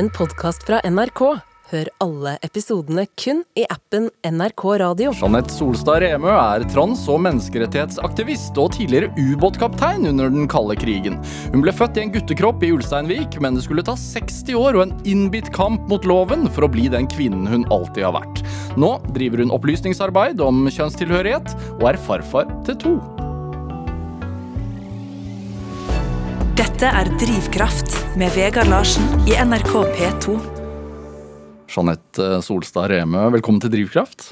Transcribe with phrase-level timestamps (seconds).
[0.00, 1.20] en podkast fra NRK.
[1.70, 5.12] Hør alle episodene kun i appen NRK Radio.
[5.18, 11.20] Jeanette Solstad Remø er trans- og menneskerettighetsaktivist og tidligere ubåtkaptein under den kalde krigen.
[11.52, 14.86] Hun ble født i en guttekropp i Ulsteinvik, men det skulle ta 60 år og
[14.88, 18.44] en innbitt kamp mot loven for å bli den kvinnen hun alltid har vært.
[18.80, 23.00] Nå driver hun opplysningsarbeid om kjønnstilhørighet og er farfar til to.
[26.80, 30.36] Dette er Drivkraft med Vegard Larsen i NRK P2.
[31.68, 34.30] Jeanette Solstad Remø, velkommen til Drivkraft.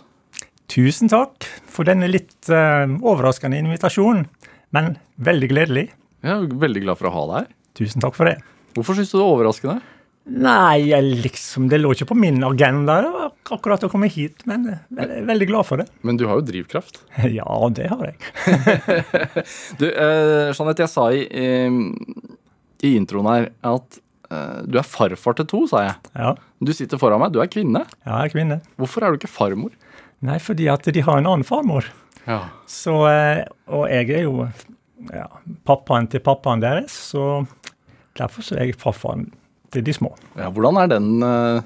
[0.72, 4.24] Tusen takk for denne litt eh, overraskende invitasjonen,
[4.72, 5.84] men veldig gledelig.
[6.24, 7.52] Jeg er veldig glad for å ha deg her.
[7.82, 8.38] Tusen takk for det.
[8.78, 9.76] Hvorfor syns du det er overraskende?
[10.28, 12.98] Nei, jeg liksom, det lå ikke på min agenda
[13.48, 15.86] akkurat å komme hit, men jeg er veldig glad for det.
[16.04, 17.00] Men du har jo drivkraft.
[17.38, 18.16] Ja, det har jeg.
[19.80, 22.36] Du, eh, Jeanette, jeg sa i, i,
[22.86, 23.98] i introen her at
[24.30, 25.94] uh, du er farfar til to, sa jeg.
[26.14, 27.84] Ja, Du sitter foran meg, du er kvinne.
[28.06, 28.60] ja jeg er kvinne.
[28.78, 29.70] Hvorfor er du ikke farmor?
[30.20, 31.86] Nei, fordi at de har en annen farmor.
[32.26, 32.40] Ja.
[32.66, 34.48] Så, eh, og jeg er jo
[35.14, 35.26] ja,
[35.64, 37.44] pappaen til pappaen deres, så
[38.18, 39.28] derfor så er jeg farfaren
[39.70, 40.10] til de små.
[40.36, 41.62] ja hvordan er den uh,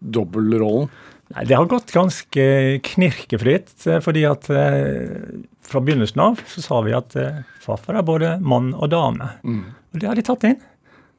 [0.00, 0.88] dobbeltrollen?
[1.34, 2.44] Nei, Det har gått ganske
[2.86, 3.72] knirkefritt,
[4.04, 8.72] fordi at eh, fra begynnelsen av så sa vi at eh, farfar er både mann
[8.74, 9.30] og dame.
[9.44, 10.58] Og det har de tatt inn.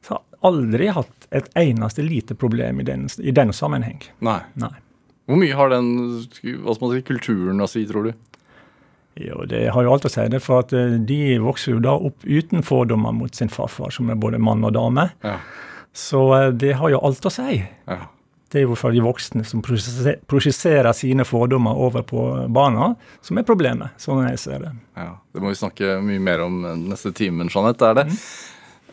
[0.04, 4.00] Så har aldri hatt et eneste lite problem i den, i den sammenheng.
[4.24, 4.40] Nei.
[4.60, 4.72] Nei.
[5.28, 5.90] Hvor mye har den
[6.64, 8.12] hva skal man si, kulturen å si, tror du?
[9.18, 10.24] Jo, det har jo alt å si.
[10.30, 14.08] det, For at eh, de vokser jo da opp uten fordommer mot sin farfar, som
[14.12, 15.08] er både mann og dame.
[15.26, 15.40] Ja.
[15.92, 17.58] Så eh, det har jo alt å si.
[17.90, 18.04] ja.
[18.48, 23.44] Det er jo for de voksne som prosesserer sine fordommer over på barna, som er
[23.48, 24.74] problemet, sånn jeg ser det.
[24.96, 25.14] ja.
[25.34, 27.86] Det må vi snakke mye mer om neste timen, Jeanette.
[27.86, 28.06] Er det.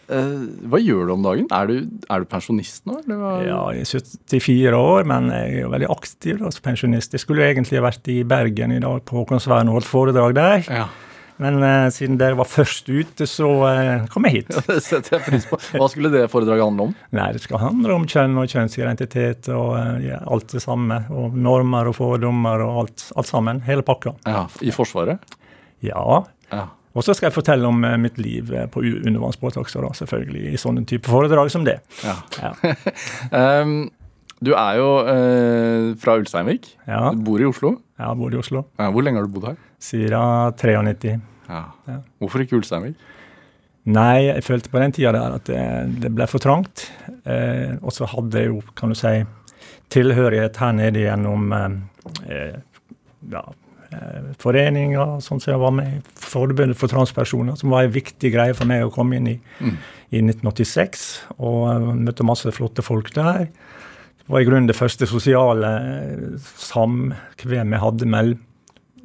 [0.05, 0.33] Eh,
[0.69, 1.47] hva gjør du om dagen?
[1.55, 2.99] Er du, er du pensjonist nå?
[3.01, 3.23] Eller?
[3.47, 7.15] Ja, jeg er 74 år, men jeg er jo veldig aktiv da, som pensjonist.
[7.17, 10.67] Jeg skulle egentlig vært i Bergen i dag på Håkonsvern og holdt foredrag der.
[10.69, 10.85] Ja.
[11.43, 14.53] Men uh, siden dere var først ute, så uh, kom jeg hit.
[14.55, 15.57] Ja, Det setter jeg pris på.
[15.75, 16.93] Hva skulle det foredraget handle om?
[17.17, 21.01] Nei, det skal handle om kjønn og kjønnsidentitet og uh, ja, alt det samme.
[21.11, 23.59] Og normer og fordommer og alt, alt sammen.
[23.67, 24.15] Hele pakka.
[24.23, 25.35] Ja, I Forsvaret?
[25.83, 26.21] Ja.
[26.53, 26.63] Ja.
[26.95, 30.53] Og så skal jeg fortelle om mitt liv på u- undervannsbåt også, da, selvfølgelig.
[30.55, 31.81] I sånne type foredrag som det.
[32.05, 32.15] ja.
[32.39, 32.53] Ja.
[33.61, 33.89] um,
[34.45, 34.87] du er jo
[35.99, 36.69] fra Ulsteinvik.
[36.87, 37.09] Ja.
[37.15, 37.75] Du bor i Oslo.
[37.99, 39.59] Jeg bor i Oslo Ja, hvor lenge har du bodd her?
[39.85, 41.15] Siden 93.
[41.49, 41.63] Ja.
[41.87, 41.99] Ja.
[42.21, 42.95] Hvorfor ikke Ulsteinvik?
[43.85, 45.61] Nei, jeg følte på den tida der at det,
[46.01, 46.87] det ble for trangt.
[47.29, 49.11] Eh, og så hadde jeg jo, kan du si,
[49.93, 51.75] tilhørighet her nede gjennom eh,
[52.25, 52.55] eh,
[53.29, 53.43] ja,
[53.91, 56.01] eh, foreninger, sånn som jeg var med i.
[56.17, 59.77] Forbundet for transpersoner, som var en viktig greie for meg å komme inn i Mm.
[60.11, 61.05] i 1986.
[61.37, 63.45] Og eh, møtte masse flotte folk der.
[64.25, 66.51] Det var i grunnen det første sosiale eh,
[67.53, 68.33] jeg hadde med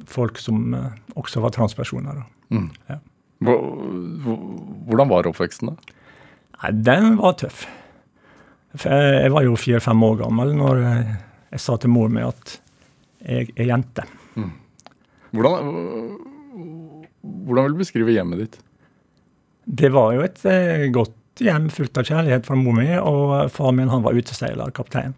[0.09, 0.89] folk som eh,
[1.19, 2.23] også var transpersoner.
[2.51, 2.69] Mm.
[2.89, 2.97] Ja.
[3.41, 3.61] Hvor-
[4.23, 4.41] hvor-
[4.87, 5.75] Hvordan var oppveksten, da?
[6.63, 7.65] Nei, den var tøff.
[8.83, 11.15] Jeg var jo fire-fem år gammel når jeg,
[11.59, 12.59] sa til mor mi at
[13.25, 14.03] jeg er jente.
[15.31, 15.71] Hvordan,
[17.23, 18.57] hvordan vil du beskrive hjemmet ditt?
[19.67, 23.71] Det var jo et eh, godt hjem fullt av kjærlighet fra mor mi, og far
[23.75, 25.13] min han var uteseiler, kaptein.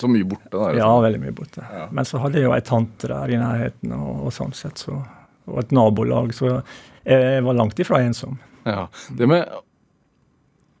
[0.00, 0.78] Så mye borte der.
[0.80, 1.04] Ja, altså.
[1.06, 1.64] veldig mye borte.
[1.72, 1.86] Ja.
[1.92, 4.98] Men så hadde jeg jo ei tante der i nærheten, og, og sånn sett, så,
[5.48, 6.58] og et nabolag, så
[7.08, 8.36] jeg var langt ifra ensom.
[8.68, 8.86] Ja.
[9.16, 9.48] Det med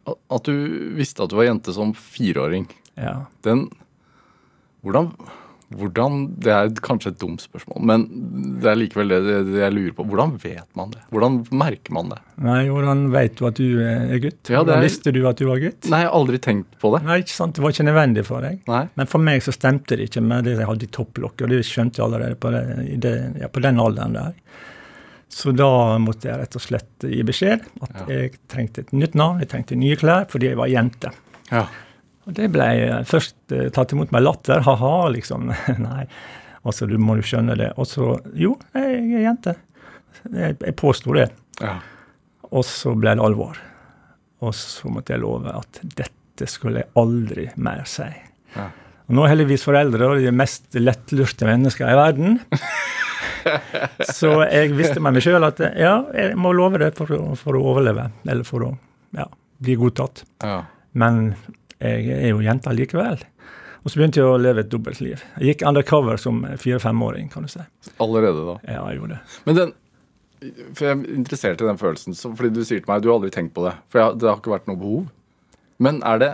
[0.08, 0.54] at du
[0.96, 3.26] visste at du var jente som fireåring, Ja.
[3.44, 3.66] den
[4.84, 5.10] hvordan,
[5.74, 8.04] hvordan Det er kanskje et dumt spørsmål, men
[8.62, 9.18] det er likevel det,
[9.50, 10.06] det, jeg lurer på.
[10.08, 11.02] Hvordan vet man det?
[11.12, 12.18] Hvordan merker man det?
[12.40, 14.48] Nei, hvordan vet du at du er gutt?
[14.48, 15.84] Ja, Hvordan er- visste du at du var gutt?
[15.92, 17.02] Nei, jeg har aldri tenkt på det.
[17.04, 18.62] Nei, ikke sant, det var ikke nødvendig for deg.
[18.66, 18.84] Nei.
[18.96, 21.60] Men for meg så stemte det ikke med det jeg hadde i topplokket, og det
[21.68, 24.32] skjønte jeg allerede på, det, det, ja, på den alderen der.
[25.28, 25.68] Så da
[26.00, 28.06] måtte jeg rett og slett gi beskjed at Ja.
[28.08, 31.12] jeg trengte et nytt navn, jeg trengte nye klær, fordi jeg var jente.
[31.52, 31.66] Ja.
[32.28, 35.48] Og det ble eh, først eh, tatt imot med latter, ha-ha, liksom.
[35.88, 36.04] Nei,
[36.68, 37.70] altså du må jo skjønne det.
[37.80, 39.56] Og så, jo, jeg er jente.
[40.28, 41.30] Jeg, jeg påsto det.
[41.62, 41.78] ja.
[42.48, 43.58] Og så ble det alvor.
[44.40, 48.06] Og så måtte jeg love at dette skulle jeg aldri mer si.
[48.54, 48.70] Ja.
[49.08, 52.38] Og nå er heldigvis foreldre de mest lettlurte mennesker i verden.
[54.18, 57.62] så jeg visste med meg sjøl at ja, jeg må love det for for å
[57.74, 58.08] overleve.
[58.24, 58.72] Eller for å
[59.16, 59.28] ja,
[59.60, 60.24] bli godtatt.
[60.44, 60.62] ja.
[60.98, 61.34] Men
[61.78, 63.20] jeg er jo jente likevel.
[63.84, 65.20] Og så begynte jeg å leve et dobbeltliv.
[65.38, 67.62] Jeg gikk undercover som fire-femåring, kan du si.
[68.02, 68.56] Allerede da.
[68.66, 69.36] Ja, jeg gjorde det.
[69.46, 69.76] Men den
[70.76, 72.14] For jeg er interessert i den følelsen.
[72.14, 73.72] Så, fordi du sier til meg du har aldri tenkt på det.
[73.90, 75.08] For det har ikke vært noe behov.
[75.82, 76.30] Men er det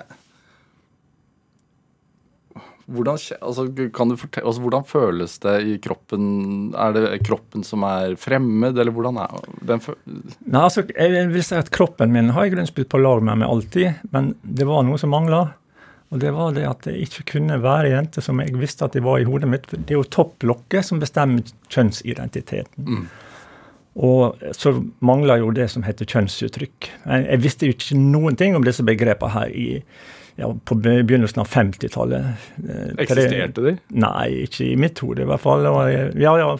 [2.86, 3.64] hvordan, altså,
[3.96, 6.24] kan du fortelle, altså, hvordan føles det i kroppen?
[6.76, 9.34] Er det kroppen som er fremmed, eller hvordan er
[9.64, 9.82] den
[10.44, 13.40] Nei, altså, jeg vil si at Kroppen min har i grunnen spilt på lag med
[13.40, 15.46] meg alltid, men det var noe som mangla.
[16.12, 19.02] Og det var det at jeg ikke kunne være jente som jeg visste at jeg
[19.02, 19.64] var i hodet mitt.
[19.72, 23.06] Det er jo topplokket som bestemmer kjønnsidentiteten.
[23.94, 24.74] Og så
[25.06, 26.90] mangla jo det som heter kjønnsuttrykk.
[27.06, 29.68] Jeg, jeg visste jo ikke noen ting om disse begrepene her i,
[30.40, 32.48] ja, på begynnelsen av 50-tallet.
[32.64, 33.76] Eh, Eksisterte de?
[34.02, 35.68] Nei, ikke i mitt hode i hvert fall.
[36.18, 36.50] Ja, ja,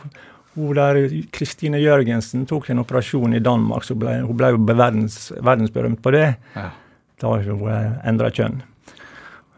[0.55, 1.01] hun der,
[1.35, 6.15] Kristine Jørgensen tok en operasjon i Danmark, så ble, hun ble jo verdens, verdensberømt på
[6.15, 6.29] det.
[6.55, 6.69] Ja.
[7.23, 7.67] Da hun
[8.07, 8.63] endra kjønn.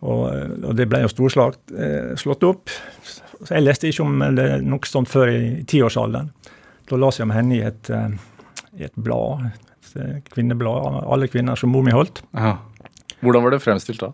[0.07, 0.25] Og,
[0.63, 2.73] og det ble jo storslagt eh, slått opp.
[3.43, 6.31] Så jeg leste ikke om det, noe sånt før i tiårsalderen.
[6.87, 8.13] Da leste jeg om henne i et, eh,
[8.79, 12.23] i et blad, et eh, kvinneblad, alle kvinner som mor mi holdt.
[12.37, 12.57] Ja.
[13.25, 14.13] Hvordan var det fremstilt da?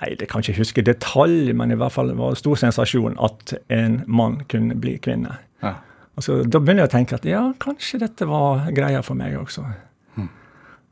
[0.00, 2.58] Nei, det kan jeg ikke huske i detalj, men i hvert fall var det stor
[2.58, 5.38] sensasjon at en mann kunne bli kvinne.
[5.62, 5.76] Ja.
[6.18, 9.66] Altså, da begynner jeg å tenke at ja, kanskje dette var greia for meg også.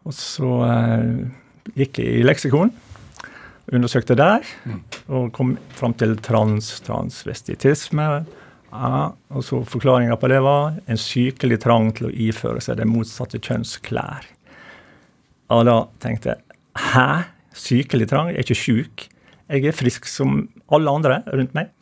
[0.07, 1.25] Og så eh,
[1.75, 2.71] gikk jeg i leksikon,
[3.75, 4.47] undersøkte der,
[5.11, 8.07] og kom fram til trans, transvestitisme.
[8.71, 9.01] Ja,
[9.35, 13.41] og så Forklaringa på det var en sykelig trang til å iføre seg det motsatte
[13.43, 14.29] kjønns klær.
[15.55, 16.46] Og da tenkte jeg
[16.77, 17.09] hæ?
[17.57, 18.31] Sykelig trang?
[18.31, 19.09] Jeg er ikke sjuk.
[19.47, 21.73] Jeg er frisk som alle andre rundt meg.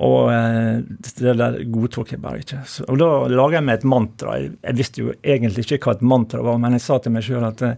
[0.00, 0.80] Og eh,
[1.20, 2.62] det der godtok jeg bare ikke.
[2.68, 4.38] Så, og da laga jeg meg et mantra.
[4.40, 7.26] Jeg, jeg visste jo egentlig ikke hva et mantra var, men jeg sa til meg
[7.26, 7.76] sjøl at eh,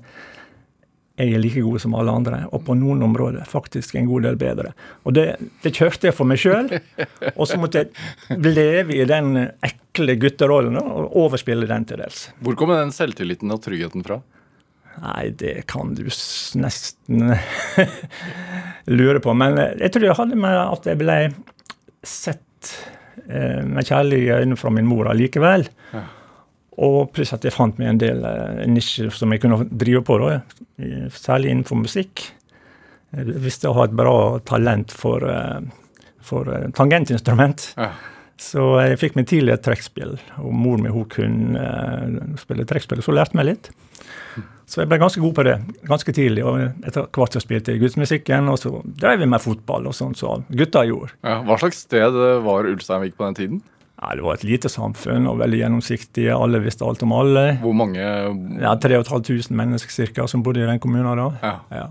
[1.19, 4.39] jeg er like god som alle andre, og på noen områder faktisk en god del
[4.41, 4.71] bedre.
[5.05, 5.27] Og det,
[5.63, 6.71] det kjørte jeg for meg sjøl,
[7.39, 9.35] og så måtte jeg leve i den
[9.67, 12.29] ekle gutterollen og overspille den til dels.
[12.43, 14.23] Hvor kommer den selvtilliten og tryggheten fra?
[15.01, 17.35] Nei, det kan du nesten
[18.99, 19.35] lure på.
[19.35, 21.19] Men eh, jeg tror det hadde med at jeg ble
[22.07, 22.73] sett
[23.29, 25.67] eh, med kjærlige øyne fra min mor allikevel.
[25.95, 26.05] Ja.
[26.83, 30.21] Og pluss at jeg fant meg en del eh, nisjer som jeg kunne drive på,
[30.23, 30.39] da,
[31.17, 32.27] særlig innenfor musikk.
[33.13, 34.17] Jeg visste å ha et bra
[34.49, 35.27] talent for,
[36.25, 36.49] for
[36.79, 37.67] tangentinstrument.
[37.77, 37.91] Ja.
[38.43, 43.13] Så jeg fikk meg tidlig et trekkspill, og mor mi kunne uh, spille trekkspill, så
[43.13, 43.71] hun lærte meg litt.
[44.67, 45.55] Så jeg ble ganske god på det
[45.89, 46.45] ganske tidlig.
[46.49, 50.17] og Etter hvert så spilte jeg gudsmusikken, og så drev vi med fotball og sånn
[50.17, 51.13] som så gutta gjorde.
[51.27, 51.43] Ja.
[51.45, 52.17] Hva slags sted
[52.47, 53.63] var Ulsteinvik på den tiden?
[54.03, 56.25] Ja, det var et lite samfunn og veldig gjennomsiktig.
[56.35, 57.45] Alle visste alt om alle.
[57.63, 61.29] Hvor mange Ja, 3500 mennesker cirka, som bodde i den kommunen da.
[61.43, 61.53] Ja.
[61.71, 61.85] Ja.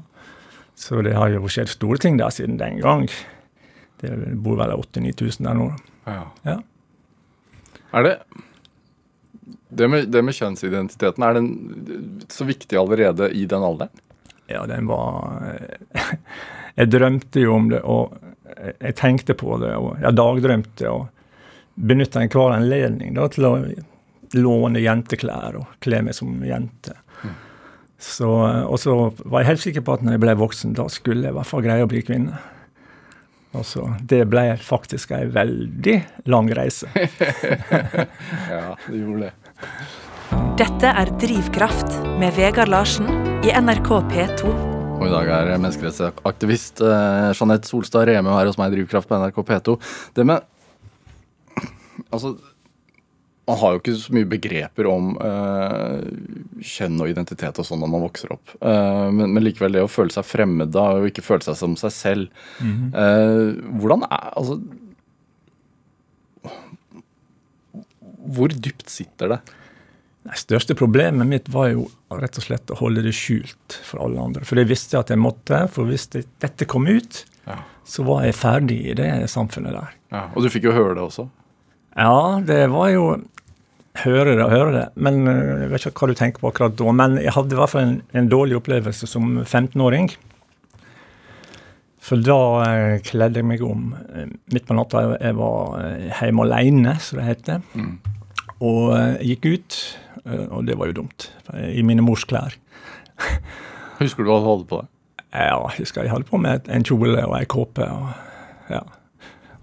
[0.75, 3.07] Så det har jo skjedd store ting der siden den gang.
[4.01, 5.67] Det bor vel 8000-9000 der nå.
[6.09, 6.23] Ja.
[6.47, 6.57] Ja.
[7.91, 8.15] Er det
[9.71, 14.01] det med, det med kjønnsidentiteten, er den så viktig allerede i den alderen?
[14.51, 15.55] Ja, den var
[16.79, 18.17] Jeg drømte jo om det, og
[18.79, 20.91] jeg tenkte på det, og jeg dagdrømte.
[20.91, 21.07] og
[21.75, 23.53] Benytta enhver anledning da, til å
[24.39, 26.95] låne jenteklær og kle meg som jente.
[28.01, 28.95] Så, og så
[29.29, 31.49] var jeg helt sikker på at når jeg ble voksen, da skulle jeg i hvert
[31.51, 32.39] fall greie å bli kvinne.
[33.51, 35.97] Og så, Det ble faktisk ei veldig
[36.31, 36.87] lang reise.
[38.51, 39.33] Ja, det gjorde det.
[40.61, 43.09] Dette er Drivkraft med Vegard Larsen
[43.43, 44.53] i NRK P2.
[45.01, 49.17] Og i dag er menneskerettsaktivist eh, Jeanette Solstad Remø her hos meg i Drivkraft på
[49.17, 49.77] NRK P2.
[50.15, 50.47] Det med
[52.11, 52.33] Altså,
[53.51, 56.03] man har jo ikke så mye begreper om eh,
[56.73, 58.53] kjønn og identitet og sånn når man vokser opp.
[58.63, 61.75] Eh, men, men likevel det å føle seg fremmed da, og ikke føle seg som
[61.79, 62.45] seg selv.
[62.61, 64.57] eh, hvordan er Altså
[68.31, 69.39] Hvor dypt sitter det?
[70.21, 74.21] Det største problemet mitt var jo rett og slett å holde det skjult for alle
[74.21, 74.43] andre.
[74.45, 77.55] For jeg visste at jeg måtte, for hvis det, dette kom ut, Ja.
[77.83, 79.95] så var jeg ferdig i det samfunnet der.
[80.13, 81.25] Ja, og du fikk jo høre det også.
[81.97, 83.07] Ja, det var jo
[83.99, 84.83] Høre det og hører det.
[84.95, 86.91] Men øh, Jeg vet ikke hva du tenker på akkurat da.
[86.95, 90.13] Men jeg hadde i hvert fall en, en dårlig opplevelse som 15-åring.
[92.01, 95.03] For da eh, kledde jeg meg om eh, midt på natta.
[95.19, 97.61] Jeg var eh, hjemme alene, som det heter.
[98.61, 99.77] Og jeg gikk ut,
[100.25, 102.55] eh, og det var jo dumt, i mine mors klær.
[104.01, 104.89] Husker du hva du hadde på deg?
[105.31, 107.85] Ja, jeg husker jeg hadde på meg en kjole og ei kåpe.
[107.85, 108.09] Og,
[108.73, 108.81] ja.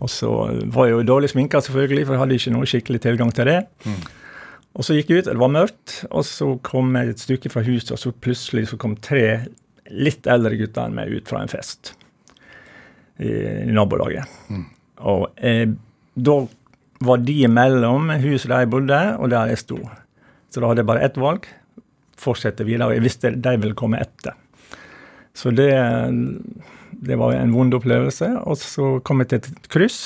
[0.00, 0.30] og så
[0.72, 3.58] var jeg jo dårlig sminka, selvfølgelig, for jeg hadde ikke noe skikkelig tilgang til det.
[4.76, 7.64] Og så gikk jeg ut, det var mørkt, og så kom jeg et stykke fra
[7.66, 9.46] huset, og så plutselig så kom tre
[9.88, 11.94] litt eldre gutter enn meg ut fra en fest
[13.18, 13.30] i,
[13.64, 14.28] i nabolaget.
[15.08, 15.72] Og jeg,
[16.14, 16.36] da
[17.08, 19.78] var de mellom huset der jeg bodde, og der jeg sto.
[20.50, 21.46] Så da hadde jeg bare ett valg.
[22.18, 22.96] Fortsette videre.
[22.96, 24.34] Jeg visste de ville komme etter.
[25.38, 25.70] Så det,
[27.06, 28.32] det var en vond opplevelse.
[28.42, 30.00] Og så kom jeg til et kryss,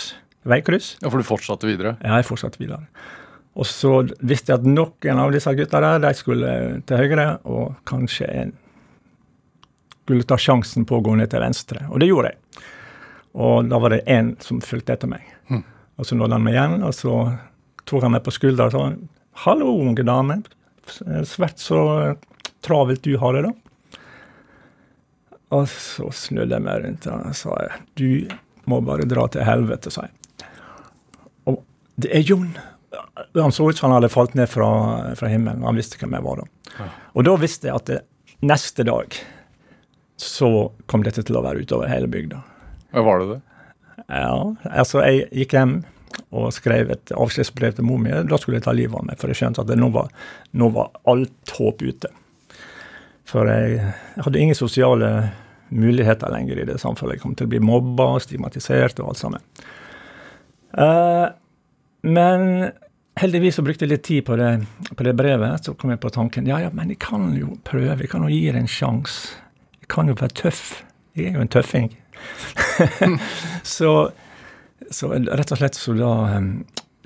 [0.49, 0.97] veikryss.
[1.01, 1.97] Ja, For du fortsatte videre?
[2.05, 2.85] Ja, jeg fortsatte videre.
[3.53, 3.93] Og så
[4.25, 6.53] visste jeg at noen av disse gutta der, de skulle
[6.89, 8.55] til høyre, og kanskje en
[10.03, 11.85] skulle ta sjansen på å gå ned til venstre.
[11.93, 12.67] Og det gjorde jeg.
[13.33, 15.25] Og da var det én som fulgte etter meg.
[15.49, 15.63] Mm.
[15.97, 17.17] Og så nådde han meg igjen, og så
[17.89, 18.95] tok han meg på skuldra og sa
[19.45, 20.43] 'Hallo, unge dame.
[21.25, 22.17] Svært så
[22.61, 23.57] travelt du har det, da'.
[25.53, 27.57] Og så snudde jeg meg rundt og sa
[27.97, 28.29] 'Du
[28.67, 30.13] må bare dra til helvete', sa jeg.
[31.47, 31.65] Og
[31.97, 32.57] det er Jon.
[33.39, 34.69] Han så ut som han hadde falt ned fra,
[35.19, 35.65] fra himmelen.
[35.67, 36.89] Han visste hvem jeg var da.
[37.17, 38.01] Og da visste jeg at det,
[38.45, 39.17] neste dag
[40.21, 40.51] så
[40.91, 42.43] kom dette til å være utover hele bygda.
[42.93, 43.41] Ja, var det det?
[44.09, 44.37] Ja,
[44.71, 45.77] altså jeg gikk hjem
[46.33, 48.13] og skrev et avskjedsbrev til mor mi.
[48.29, 50.11] Da skulle jeg ta livet av meg, for jeg skjønte at det, nå, var,
[50.59, 52.11] nå var alt håp ute.
[53.29, 53.79] For jeg,
[54.17, 55.13] jeg hadde ingen sosiale
[55.73, 57.17] muligheter lenger i det samfunnet.
[57.17, 59.47] Jeg kom til å bli mobba, stigmatisert og alt sammen.
[60.77, 61.33] Uh,
[62.05, 62.73] men
[63.21, 64.51] heldigvis så brukte jeg litt tid på det,
[64.97, 65.65] på det brevet.
[65.65, 68.33] Så kom jeg på tanken ja, ja, men jeg kan jo prøve, jeg kan jo
[68.33, 69.39] gi det en sjanse.
[69.83, 70.83] Jeg kan jo være tøff.
[71.19, 71.91] Jeg er jo en tøffing.
[73.77, 73.91] så,
[74.91, 76.55] så rett og slett så da um,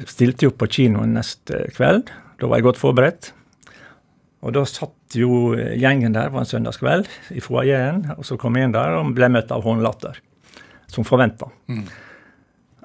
[0.05, 2.13] stilte jeg opp på kinoen neste kveld.
[2.37, 3.33] Da var jeg godt forberedt.
[4.47, 8.05] Og da satt jo gjengen der, var en søndagskveld, i foajeen.
[8.15, 10.21] Og så kom jeg inn der og ble møtt av håndlatter,
[10.93, 11.49] som forventa.
[11.73, 11.87] Mm.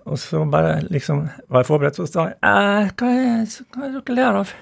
[0.10, 3.96] Og så bare liksom var jeg forberedt, så sa jeg eh, hva, er, hva er
[3.98, 4.54] dere ler av?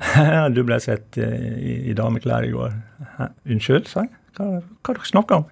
[0.56, 2.72] du ble sett i, i dameklær i går.
[3.44, 4.14] Unnskyld, sa jeg.
[4.38, 5.48] Hva, hva dere snakker om?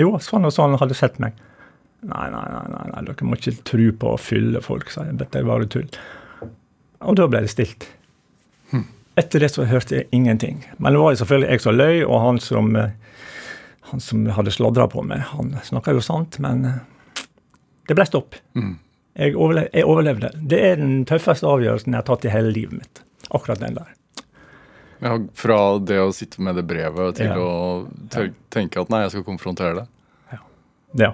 [0.00, 1.38] Jo, sånn og sånn hadde sett meg.
[2.02, 5.20] Nei, nei, nei, nei, nei dere må ikke tro på å fylle folk, sa jeg.
[5.20, 5.86] Dette er bare tull.
[7.02, 7.86] Og da ble det stilt.
[8.72, 8.88] Hm.
[9.20, 10.64] Etter det så hørte jeg ingenting.
[10.78, 13.20] Men det var jo selvfølgelig jeg som løy, og han som, eh,
[13.92, 16.80] han som hadde sladra på meg, han snakka jo sant, men eh,
[17.92, 18.36] det ble stopp.
[18.56, 18.74] Mm.
[19.20, 20.30] Jeg, overle jeg overlevde.
[20.48, 23.02] Det er den tøffeste avgjørelsen jeg har tatt i hele livet mitt.
[23.30, 23.90] Akkurat den der.
[25.02, 27.36] Ja, fra det å sitte med det brevet til Ja.
[27.36, 29.86] å tenke at nei, jeg skal konfrontere det.
[31.00, 31.10] Ja.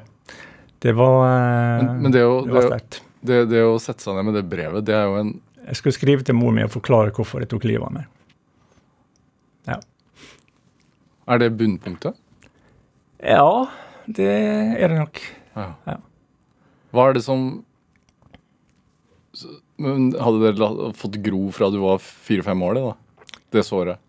[0.82, 3.00] Det var, eh, Men, men det, å, det var sterkt.
[3.26, 5.32] det, det å sette seg ned med det brevet, det er jo en
[5.68, 8.06] Jeg skulle skrive til mor mi og forklare hvorfor jeg tok livet av meg.
[9.68, 9.78] Ja.
[11.28, 12.14] Er det bunnpunktet?
[13.25, 13.66] Ja,
[14.06, 15.18] det er det nok.
[15.56, 15.66] Ja.
[15.88, 15.97] Ja.
[16.95, 17.49] Hva er det som
[19.78, 22.95] men Hadde dere fått gro fra du var fire-fem år, det da?
[23.54, 24.00] Det såret?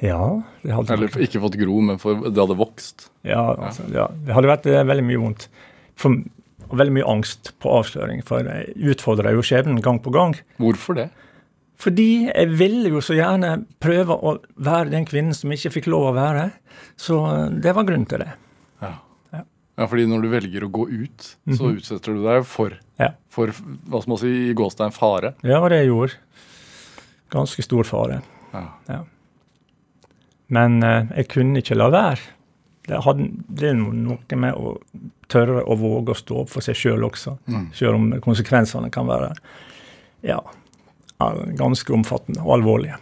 [0.00, 1.24] Ja, det hadde Eller vært.
[1.26, 3.08] ikke fått gro, men for det hadde vokst?
[3.26, 4.06] Ja, altså, ja.
[4.24, 5.48] Det hadde vært eh, veldig mye vondt.
[5.98, 6.14] For,
[6.68, 8.22] og veldig mye angst på avsløring.
[8.26, 10.36] For jeg utfordra jo skjebnen gang på gang.
[10.62, 11.08] Hvorfor det?
[11.78, 13.52] Fordi jeg ville jo så gjerne
[13.82, 16.48] prøve å være den kvinnen som ikke fikk lov å være.
[16.98, 18.32] Så eh, det var grunnen til det.
[19.78, 19.82] Ja.
[19.82, 19.84] Ja.
[19.84, 23.12] ja, fordi når du velger å gå ut, så utsetter du deg for, Ja.
[23.30, 25.34] for hva skal man si, i gåstein fare.
[25.46, 26.18] Ja, det jeg gjorde.
[27.30, 28.22] Ganske stor fare.
[28.88, 29.04] Ja.
[30.48, 32.20] Men eh, jeg kunne ikke la være.
[32.88, 34.78] Det, hadde, det er noe med å
[35.28, 37.34] tørre å våge å stå opp for seg sjøl også.
[37.46, 37.66] Mm.
[37.76, 39.34] Selv om konsekvensene kan være
[40.24, 40.38] ja,
[41.58, 42.96] ganske omfattende og alvorlige.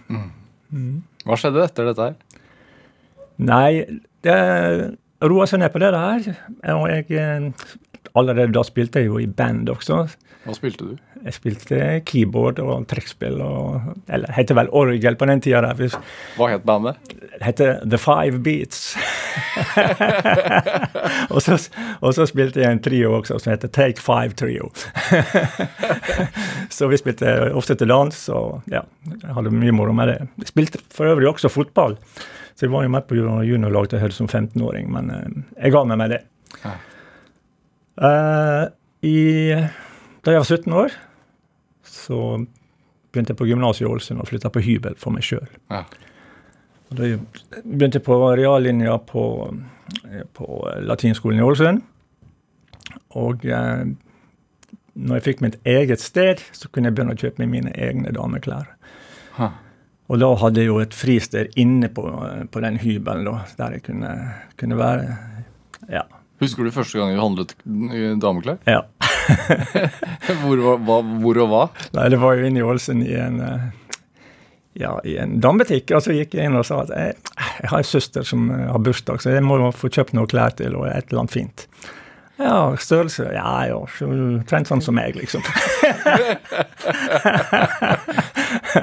[1.26, 2.16] Hva skjedde etter dette her?
[3.38, 3.84] Nei,
[4.26, 4.36] det
[5.32, 6.30] roa seg ned på det der.
[6.76, 7.50] Og jeg eh,
[8.16, 10.06] Allerede da spilte jeg jo i band også.
[10.46, 10.92] Hva spilte du?
[11.26, 15.60] Jeg spilte keyboard og trekkspill og Eller het vel orgel på den tida.
[15.60, 15.96] der.
[16.36, 17.00] Hva het bandet?
[17.10, 18.96] Det heter The Five Beats.
[21.34, 21.58] og, så,
[22.00, 24.70] og så spilte jeg en trio også som heter Take Five Trio.
[26.76, 30.18] så vi spilte ofte til dans, og ja, jeg hadde mye moro med det.
[30.44, 31.98] Jeg spilte for øvrig også fotball,
[32.56, 35.82] så jeg var jo med på juniorlag til Hødd som 15-åring, men eh, jeg ga
[35.84, 36.22] med meg det.
[36.62, 36.72] Ja.
[38.08, 38.62] Eh,
[39.06, 39.18] i,
[40.24, 40.96] da jeg var 17 år,
[41.86, 42.20] så
[43.12, 45.46] begynte jeg på gymnaset i Ålesund og flytta på hybel for meg sjøl.
[45.72, 45.84] Ja.
[46.96, 47.10] Da
[47.64, 49.26] begynte jeg på reallinja på,
[50.36, 50.48] på
[50.86, 51.84] latinskolen i Ålesund.
[53.20, 53.84] Og eh,
[54.96, 58.12] når jeg fikk mitt eget sted, så kunne jeg begynne å kjøpe meg mine egne
[58.16, 58.70] dameklær.
[59.36, 59.52] Ha.
[60.06, 62.04] Og da hadde jeg jo et fristed inne på,
[62.52, 64.12] på den hybelen, da, der jeg kunne,
[64.60, 65.16] kunne være.
[65.90, 66.04] Ja.
[66.42, 67.56] Husker du første gang du handlet
[68.22, 68.60] dameklær?
[68.68, 68.84] ja.
[70.44, 71.62] Hvor, hva, hvor og hva?
[71.96, 73.64] Nei, det var jo inne i Ålesund i en eh,
[74.78, 75.90] ja, i en damebutikk.
[75.96, 77.16] Og så gikk jeg inn og sa at jeg,
[77.62, 80.54] jeg har en søster som eh, har bursdag, så jeg må få kjøpt noe klær
[80.58, 81.66] til og et eller annet fint.
[82.36, 84.10] Ja, størrelse Ja, ja, så
[84.46, 85.42] trent sånn som meg, liksom.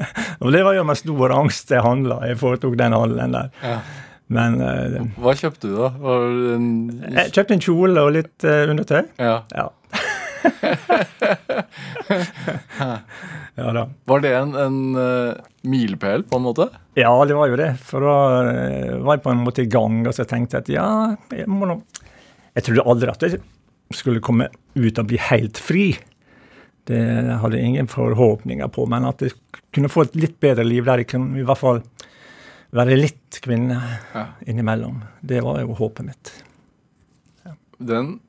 [0.43, 2.15] og det var jo med stor angst jeg handla.
[2.29, 3.47] Jeg foretok den handelen der.
[3.63, 3.77] Ja.
[4.33, 5.89] Men uh, Hva kjøpte du, da?
[6.55, 6.67] En
[7.12, 9.01] jeg kjøpte en kjole og litt uh, undertøy.
[9.19, 9.38] Ja.
[9.53, 9.67] Ja.
[13.59, 13.83] ja da.
[14.09, 15.31] Var det en, en uh,
[15.69, 16.65] milepæl, på en måte?
[17.00, 17.71] Ja, det var jo det.
[17.83, 18.15] For da
[19.03, 20.88] var jeg på en måte i gang, og så tenkte jeg at ja,
[21.35, 21.75] jeg må nå
[22.55, 23.33] Jeg trodde aldri at jeg
[23.93, 25.85] skulle komme ut og bli helt fri.
[26.88, 27.00] Det
[27.39, 29.35] hadde jeg ingen forhåpninger på, men at jeg
[29.74, 31.82] kunne få et litt bedre liv der jeg kunne i hvert fall
[32.74, 33.77] være litt kvinne
[34.13, 34.27] Ja.
[34.48, 35.01] innimellom.
[35.22, 36.32] Det var jo håpet mitt.
[37.80, 38.20] Den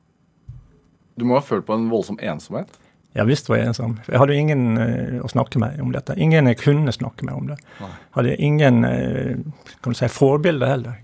[1.17, 2.67] Du må ha følt på en voldsom ensomhet?
[3.15, 3.93] Ja visst var jeg ensom.
[4.11, 6.17] Jeg hadde ingen uh, å snakke med om dette.
[6.19, 7.55] Ingen jeg kunne snakke med om det.
[7.79, 7.91] Nei.
[8.17, 9.37] Hadde ingen uh,
[9.81, 10.97] kan du si, forbilder heller.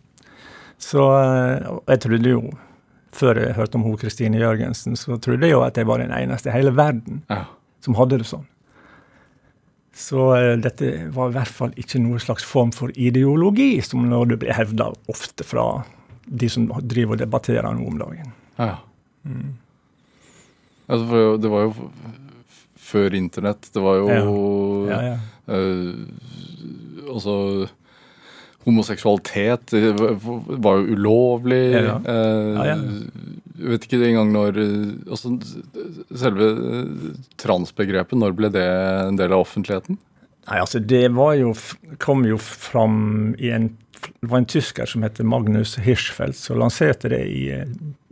[0.81, 2.41] Så uh, jeg trodde jo,
[3.15, 6.11] før jeg hørte om hun Kristine Jørgensen, så trodde jeg jo at jeg var den
[6.11, 7.45] eneste i hele verden Ja.
[7.79, 8.43] som hadde det sånn.
[9.93, 14.29] Så eh, dette var i hvert fall ikke noen slags form for ideologi, som når
[14.31, 15.65] det blir hevda ofte fra
[16.25, 18.31] de som driver og debatterer nå om dagen.
[18.61, 18.75] ja.
[20.91, 21.73] Altså, det var jo
[22.81, 23.69] før internett.
[23.73, 25.17] Det var jo Ja, ja.
[25.47, 25.93] eh,
[27.11, 27.35] Altså
[28.65, 30.15] Homoseksualitet var
[30.61, 31.63] var jo ulovlig.
[31.73, 31.97] Ja, ja.
[32.05, 32.75] eh, Ja,
[33.71, 35.35] vet ikke engang når eh, altså,
[36.17, 38.65] Selve eh, transbegrepet, når ble det
[39.07, 39.99] en del av offentligheten?
[40.49, 41.53] Nei, altså det var jo,
[42.01, 47.11] kom jo fram i en Det var en tysker som heter Magnus Hirschfeldt, som lanserte
[47.13, 47.43] det i,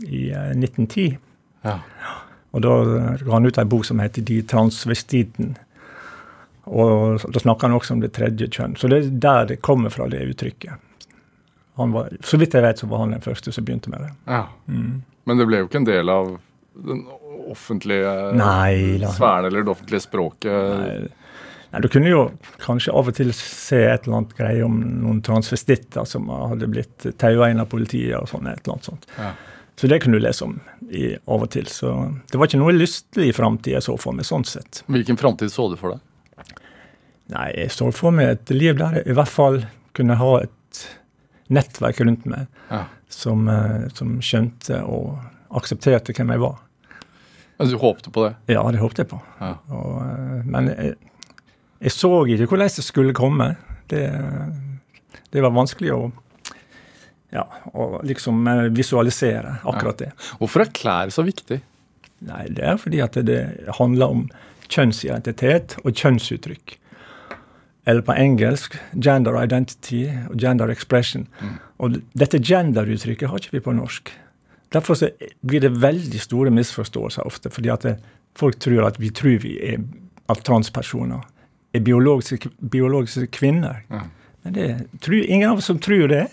[0.05, 1.17] i eh, 1910.
[1.65, 1.79] Ja.
[2.53, 2.75] Og da
[3.23, 5.55] ga han ut ei bok som heter 'De transvestiten'.
[6.69, 8.75] Og da snakker han også om det tredje kjønn.
[8.77, 10.77] Så det er der det kommer fra, det uttrykket.
[11.79, 14.11] Han var, så vidt jeg vet, så var han den første som begynte med det.
[14.29, 14.43] ja.
[15.29, 16.29] Men det ble jo ikke en del av
[16.73, 17.03] den
[17.51, 20.79] offentlige Nei sfæren eller det offentlige språket.
[20.79, 20.95] Nei,
[21.69, 22.23] Nei, Du kunne jo
[22.63, 27.05] kanskje av og til se et eller annet greie om noen transvestitter som hadde blitt
[27.21, 28.47] taua inn av politiet og sånn.
[28.49, 29.05] et eller annet sånt.
[29.19, 29.31] Ja.
[29.79, 30.57] Så det kunne du lese om
[30.89, 31.69] i, av og til.
[31.69, 31.93] Så
[32.31, 34.81] det var ikke noe lystelig framtid jeg så for meg, sånn sett.
[34.89, 36.01] Hvilken framtid så du for deg?
[37.29, 39.59] Nei, jeg så for meg et liv der jeg i hvert fall
[39.97, 40.85] kunne ha et
[41.53, 42.83] nettverk rundt meg Ja.
[43.09, 45.19] som, eh, som skjønte og
[45.59, 46.57] aksepterte hvem jeg var.
[47.59, 48.35] Altså, du håpte på det?
[48.53, 49.19] Ja, det håpte jeg på.
[49.41, 49.55] Ja.
[49.69, 50.95] Og, eh, men jeg,
[51.81, 53.55] jeg så ikke hvordan det skulle komme.
[53.89, 54.03] Det,
[55.33, 56.11] det var vanskelig å
[57.33, 57.43] ja,
[57.77, 60.11] og liksom eh, visualisere akkurat det.
[60.39, 61.59] Hvorfor er klær så viktig?
[62.25, 63.41] Nei, det er fordi at det
[63.77, 64.23] handler om
[64.69, 66.75] kjønnsidentitet og kjønnsuttrykk.
[67.87, 71.27] Eller på engelsk gender identity og gender expression.
[71.79, 74.11] Og dette gender-uttrykket har ikke vi på norsk.
[74.73, 75.09] Derfor så
[75.41, 77.95] blir det veldig store misforståelser ofte, fordi at det,
[78.37, 79.79] folk tror at vi tror vi er
[80.29, 81.23] at transpersoner
[81.73, 83.81] er biologiske, biologiske kvinner.
[83.89, 84.03] Ja.
[84.41, 84.67] Men det
[85.01, 86.27] tror ingen av oss som tror det.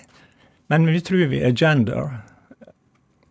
[0.69, 2.19] Men vi tror vi er gender.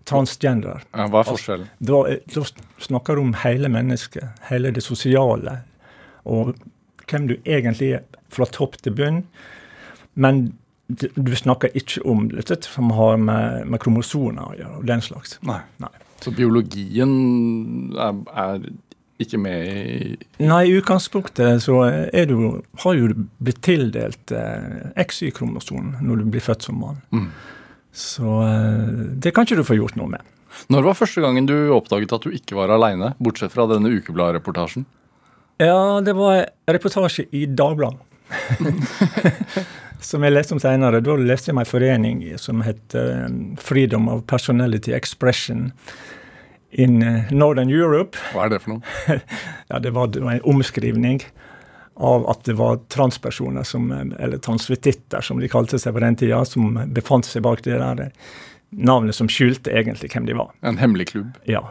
[0.05, 0.83] Transgender.
[0.93, 1.69] Ja, hva er forskjellen?
[1.79, 2.01] Da,
[2.33, 2.43] da
[2.85, 5.59] snakker du om hele mennesket, hele det sosiale,
[6.25, 6.53] og
[7.09, 9.23] hvem du egentlig er fra topp til bunn.
[10.15, 10.47] Men
[10.87, 15.39] du snakker ikke om dette som har med, med kromosoner å gjøre, og den slags.
[15.47, 15.61] Nei.
[15.81, 15.93] Nei.
[16.23, 17.11] Så biologien
[17.99, 18.67] er, er
[19.21, 24.91] ikke med i Nei, i utgangspunktet så er du, har jo du blitt tildelt eh,
[25.01, 27.01] XY-kromosonen når du blir født som mann.
[27.15, 27.29] Mm.
[27.95, 28.89] Så eh,
[29.23, 30.33] det kan ikke du få gjort noe med.
[30.71, 34.85] Når var første gangen du oppdaget at du ikke var aleine, bortsett fra denne ukebladreportasjen?
[35.57, 37.99] Ja, det var reportasje i Dagbladet.
[40.05, 40.99] som jeg leste om senere.
[41.03, 43.27] Da leste jeg meg en forening som het eh,
[43.61, 45.69] Freedom of Personality Expression
[46.75, 48.19] in eh, Northern Europe.
[48.33, 49.19] Hva er det for noe?
[49.71, 51.23] Ja, det var, det var en omskrivning
[51.95, 56.19] av at det var transpersoner, som, eh, eller transvestitter som de kalte seg på den
[56.19, 58.35] tida, som befant seg bak det der eh,
[58.75, 60.51] navnet som skjulte egentlig hvem de var.
[60.67, 61.39] En hemmelig klubb?
[61.47, 61.63] Ja,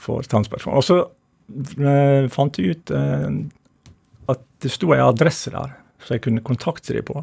[0.00, 0.80] for transpersoner.
[0.80, 1.02] Og så
[2.32, 3.28] fant jeg ut eh,
[4.32, 7.22] at det sto en adresse der, så jeg kunne kontakte dem på.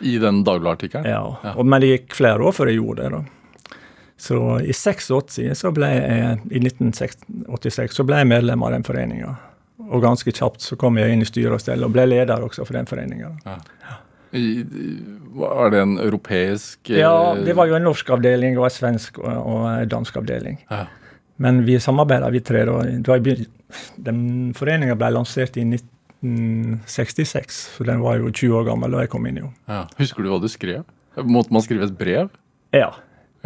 [0.00, 1.08] I den Dagbladet-artikkelen?
[1.10, 1.56] Ja, Ja.
[1.56, 3.10] Og, men det gikk flere år før jeg gjorde det.
[3.18, 3.74] da.
[4.18, 9.36] Så i 86, så ble jeg, i 1986 så ble jeg medlem av den foreninga.
[9.88, 12.66] Og ganske kjapt så kom jeg inn i styre og stell, og ble leder også
[12.66, 13.30] for den foreninga.
[13.46, 13.54] Ja.
[13.86, 13.98] ja.
[15.38, 19.22] var det en europeisk eh, Ja, det var jo en norsk avdeling og en svensk
[19.22, 20.58] og en dansk avdeling.
[20.66, 20.86] Ja.
[21.38, 22.64] Men vi samarbeider, vi tre.
[24.08, 24.20] Den
[24.58, 29.26] foreninga ble lansert i 1966, så den var jo 20 år gammel da jeg kom
[29.30, 29.36] inn.
[29.44, 29.50] jo.
[29.70, 29.84] Ja.
[30.00, 30.82] Husker du hva du skrev?
[31.26, 32.28] Måtte man skrive et brev?
[32.74, 32.90] Ja.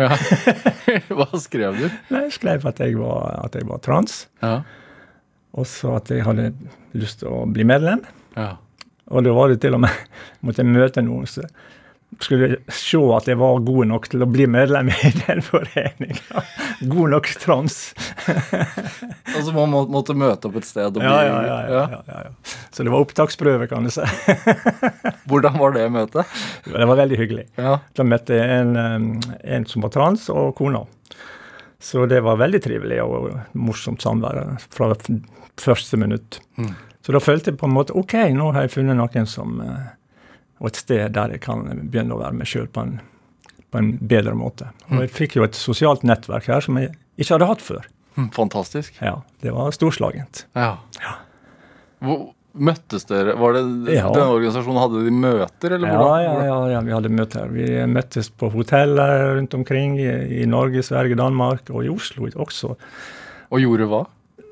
[0.01, 0.09] Ja.
[1.19, 1.87] hva skrev du?
[2.17, 4.63] Jeg skrev at jeg var, at jeg var trans, Ja.
[5.53, 6.53] og så at jeg hadde
[6.97, 8.01] lyst til å bli medlem.
[8.37, 8.55] ja.
[9.13, 9.91] Og da var det til og med
[10.47, 11.45] måtte jeg møte noen som
[12.21, 16.45] skulle se at jeg var god nok til å bli medlem i den foreninga.
[16.93, 17.79] God nok trans.
[19.37, 22.23] og så må, måtte møte opp et sted og bli Ja, ja, ja, ja, ja,
[22.29, 22.57] ja.
[22.73, 24.07] Så det var opptaksprøve, kan du si.
[25.31, 26.41] Hvordan var det møtet?
[26.67, 27.47] Det var veldig hyggelig.
[27.57, 30.85] Da møtte jeg en, en som var trans, og kona.
[31.83, 34.93] Så det var veldig trivelig og morsomt samvær fra
[35.59, 36.39] første minutt.
[36.57, 36.75] Mm.
[37.03, 39.91] Så da følte jeg på en måte OK, nå har jeg funnet noen som eh,
[40.63, 42.85] Og et sted der jeg kan begynne å være meg sjøl på,
[43.73, 44.69] på en bedre måte.
[44.93, 47.89] Og jeg fikk jo et sosialt nettverk her som jeg ikke hadde hatt før.
[48.15, 48.95] Hm, Fantastisk.
[49.03, 50.45] Ja, Det var storslagent.
[50.55, 50.77] Ja.
[52.03, 53.35] Hvor, møttes dere?
[53.41, 53.63] Var det,
[53.95, 54.09] Ja.
[54.13, 56.23] Denne organisasjonen hadde de møter, eller Ja, hvordan?
[56.23, 57.49] ja, ja, ja, vi hadde møter.
[57.49, 62.77] Vi møttes på hoteller rundt omkring i, i Norge, Sverige, Danmark og i Oslo også.
[63.51, 64.03] Og gjorde hva?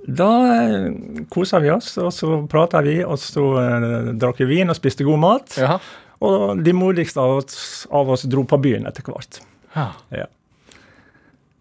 [0.06, 0.30] Da
[0.64, 0.86] eh,
[1.32, 5.04] kosa vi oss, og så prata vi, og så eh, drakk vi vin og spiste
[5.06, 5.56] god mat.
[5.60, 5.78] Ja.
[6.24, 9.40] Og de modigste av oss, av oss dro på byen etter hvert.
[9.76, 9.90] ja.
[10.14, 10.26] Ja.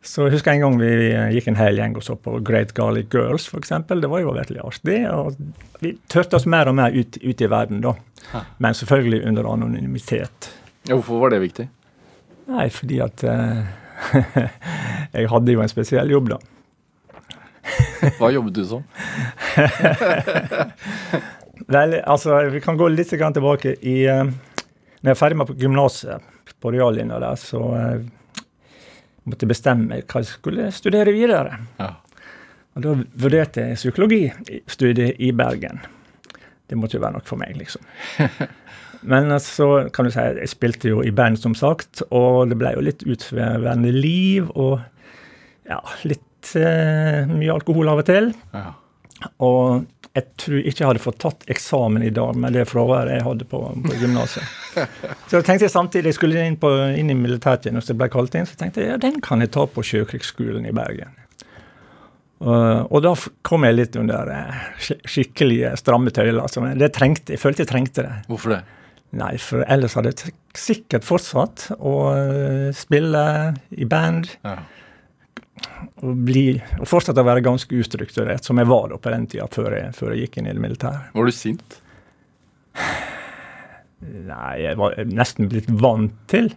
[0.09, 0.87] Så jeg husker en gang vi
[1.35, 3.73] gikk en hel gjeng og så på Great Garlic Girls, f.eks.
[3.89, 4.95] Det var jo virkelig artig.
[5.11, 5.35] Og
[5.83, 7.91] vi tørte oss mer og mer ut, ut i verden, da.
[8.31, 8.41] Ja.
[8.63, 10.47] Men selvfølgelig under anonymitet.
[10.87, 11.67] Ja, Hvorfor var det viktig?
[12.49, 13.67] Nei, fordi at eh,
[15.19, 16.39] Jeg hadde jo en spesiell jobb, da.
[18.19, 18.83] Hva jobbet du som?
[21.69, 25.57] Vel, altså, vi kan gå litt tilbake i uh, Når jeg er ferdig med på
[25.59, 27.99] gymnaset på reallinja der, så uh,
[29.29, 31.59] måtte jeg bestemme hva jeg skulle studere videre.
[31.79, 31.93] Ja.
[32.75, 35.81] Og da vurderte jeg psykologistudiet i Bergen.
[36.69, 37.85] Det måtte jo være nok for meg, liksom.
[39.11, 42.59] Men eh, så kan du si, jeg spilte jo i band, som sagt, og det
[42.59, 44.79] ble jo litt utsvevende liv og
[45.69, 46.25] ja, litt
[46.57, 48.31] eh, mye alkohol av og til.
[48.55, 48.71] Ja.
[49.43, 49.85] Og
[50.15, 53.45] jeg tror ikke jeg hadde fått tatt eksamen i dag med det fraværet jeg hadde
[53.51, 54.43] på, på gymnaset.
[55.29, 58.57] Så tenkte jeg samtidig jeg skulle inn, på, inn i militærtjeneste, ble kalt inn, så
[58.59, 61.13] tenkte jeg ja, den kan jeg ta på Sjøkrigsskolen i Bergen.
[62.39, 63.11] Og, og da
[63.43, 66.39] kom jeg litt under uh, skik- skikkelige stramme tøyler.
[66.45, 68.13] Altså, det trengte, jeg følte jeg trengte det.
[68.31, 68.61] Hvorfor det?
[69.19, 73.23] Nei, for ellers hadde jeg sikkert fortsatt å eh, spille
[73.73, 74.59] i band Ja.
[76.01, 76.45] Og, bli,
[76.79, 79.93] å fortsette å være ganske ustrukturert, som jeg var da på den tida, før jeg,
[79.97, 81.09] før jeg gikk inn i det militære.
[81.15, 81.79] Var du sint?
[83.99, 86.51] Nei, jeg var nesten blitt vant til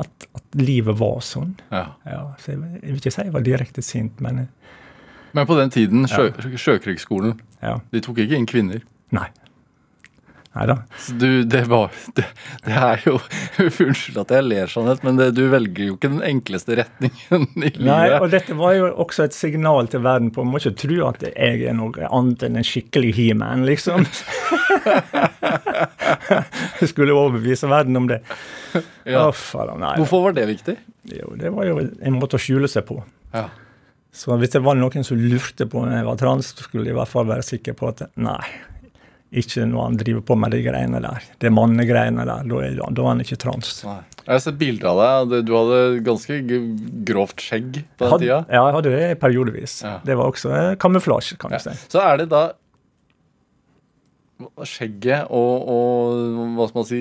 [0.00, 1.56] at, at livet var sånn.
[1.72, 1.86] Ja.
[2.06, 4.52] Ja, så jeg, jeg vil ikke si jeg var direkte sint, men eh,
[5.36, 7.78] Men på den tiden, sjø, Sjøkrigsskolen, ja.
[7.92, 8.84] de tok ikke inn kvinner.
[9.12, 9.26] Nei.
[10.56, 10.76] Nei da.
[11.02, 12.24] Så du, det var Det,
[12.64, 13.18] det er jo
[13.84, 17.66] Unnskyld at jeg ler sånn, men det, du velger jo ikke den enkleste retningen i
[17.66, 17.82] livet.
[17.84, 21.26] Nei, og dette var jo også et signal til verden på Må ikke tro at
[21.28, 24.06] jeg er noe annet enn en skikkelig he-man, liksom.
[26.80, 28.20] Jeg skulle overbevise verden om det.
[29.06, 29.26] Ja.
[29.26, 29.94] Å, faen, nei.
[30.00, 30.76] Hvorfor var det viktig?
[31.12, 32.98] Jo, det var jo en måte å skjule seg på.
[33.34, 33.48] Ja.
[34.16, 36.94] Så hvis det var noen som lurte på om jeg var trans, så skulle de
[36.94, 38.40] i hvert fall være sikker på at nei,
[39.36, 41.24] ikke når han driver på med de greiene der.
[41.42, 42.44] Det mannegreiene der.
[42.48, 43.72] Da er, da er han ikke trans.
[43.86, 43.98] Nei.
[44.26, 45.44] Jeg har sett bilder av deg.
[45.46, 46.38] Du hadde ganske
[47.06, 48.38] grovt skjegg på den Had, tida.
[48.50, 49.76] ja, jeg hadde det periodevis.
[49.86, 49.96] Ja.
[50.04, 51.58] Det var også eh, kamuflasje, kan Ja.
[51.62, 51.76] du si.
[51.92, 52.44] Så er det da
[54.68, 56.98] skjegget og, og hva skal man si,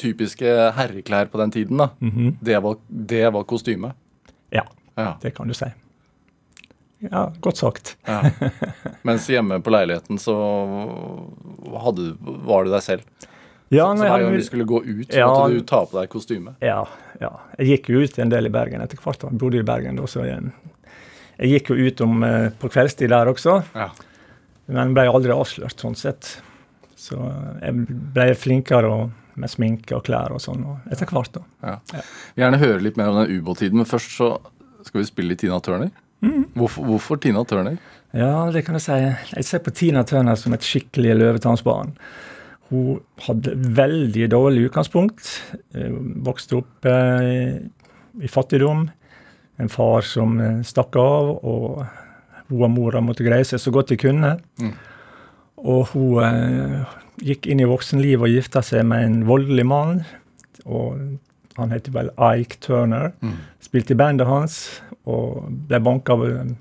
[0.00, 1.90] typiske herreklær på den tiden, da.
[2.02, 2.32] Mhm.
[2.42, 3.92] det, var, det var kostyme.
[4.54, 4.64] Ja,
[4.96, 5.12] Ja.
[5.22, 5.68] det kan du si.
[7.10, 7.96] Ja, godt sagt.
[8.06, 8.22] ja.
[9.06, 10.34] Mens hjemme på leiligheten så
[11.84, 12.14] hadde,
[12.46, 13.02] var du deg selv.
[13.74, 15.26] Ja, så så hver gang du skulle gå ut, så Ja.
[15.28, 16.54] måtte du ta på deg kostyme.
[16.62, 16.84] Ja,
[17.20, 17.32] ja.
[17.58, 19.22] Jeg gikk jo ut en del i Bergen etter hvert.
[19.26, 20.52] Jeg bodde i Bergen da, så jeg,
[21.38, 23.56] jeg gikk jo ut om, eh, på kveldstid der også.
[23.74, 23.88] Ja.
[24.68, 26.36] Men ble aldri avslørt, sånn sett.
[26.96, 27.18] Så
[27.62, 27.74] jeg
[28.14, 31.32] ble flinkere og, med sminke og klær og sånn og etter hvert.
[31.32, 31.42] da.
[31.62, 32.00] Ja.
[32.38, 34.30] Gjerne høre litt mer om den ubåttiden, men først så
[34.86, 35.90] skal vi spille litt Tina Turner.
[36.24, 36.46] Mm.
[36.56, 37.76] Hvorfor, hvorfor Tina Turner?
[38.16, 38.96] Ja, det kan jeg si.
[39.36, 41.92] Jeg ser på Tina Turner som et skikkelig løvetannsbarn.
[42.70, 45.28] Hun hadde veldig dårlig utgangspunkt.
[45.76, 45.92] Eh,
[46.26, 47.60] Vokste opp eh,
[48.22, 48.88] i fattigdom.
[49.60, 51.84] En far som eh, stakk av, og
[52.48, 54.36] hun og mora måtte greie seg så godt de kunne.
[54.62, 54.72] Mm.
[55.66, 56.96] Og hun eh,
[57.30, 60.00] gikk inn i voksenlivet og gifta seg med en voldelig mann.
[60.66, 61.18] Og
[61.56, 63.12] han heter vel Ike Turner.
[63.24, 63.38] Mm.
[63.64, 64.60] Spilte i bandet hans
[65.06, 66.54] og ble banka av eh,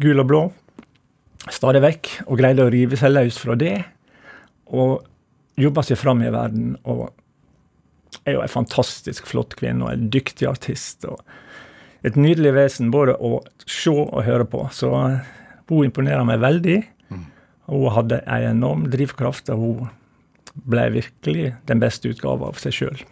[0.00, 0.42] gul og blå
[1.48, 2.10] stadig vekk.
[2.28, 3.78] Og greide å rive seg løs fra det.
[4.70, 5.00] Og
[5.60, 6.74] jobba seg fram i verden.
[6.84, 7.08] Og
[8.26, 11.06] er jo ei fantastisk flott kvinne og en dyktig artist.
[11.08, 11.22] og
[12.06, 14.66] Et nydelig vesen både å se og høre på.
[14.74, 15.30] Så eh,
[15.70, 16.80] hun imponerer meg veldig.
[17.10, 17.24] Mm.
[17.70, 19.90] Hun hadde ei enorm drivkraft, og hun
[20.66, 23.02] ble virkelig den beste utgava av seg sjøl.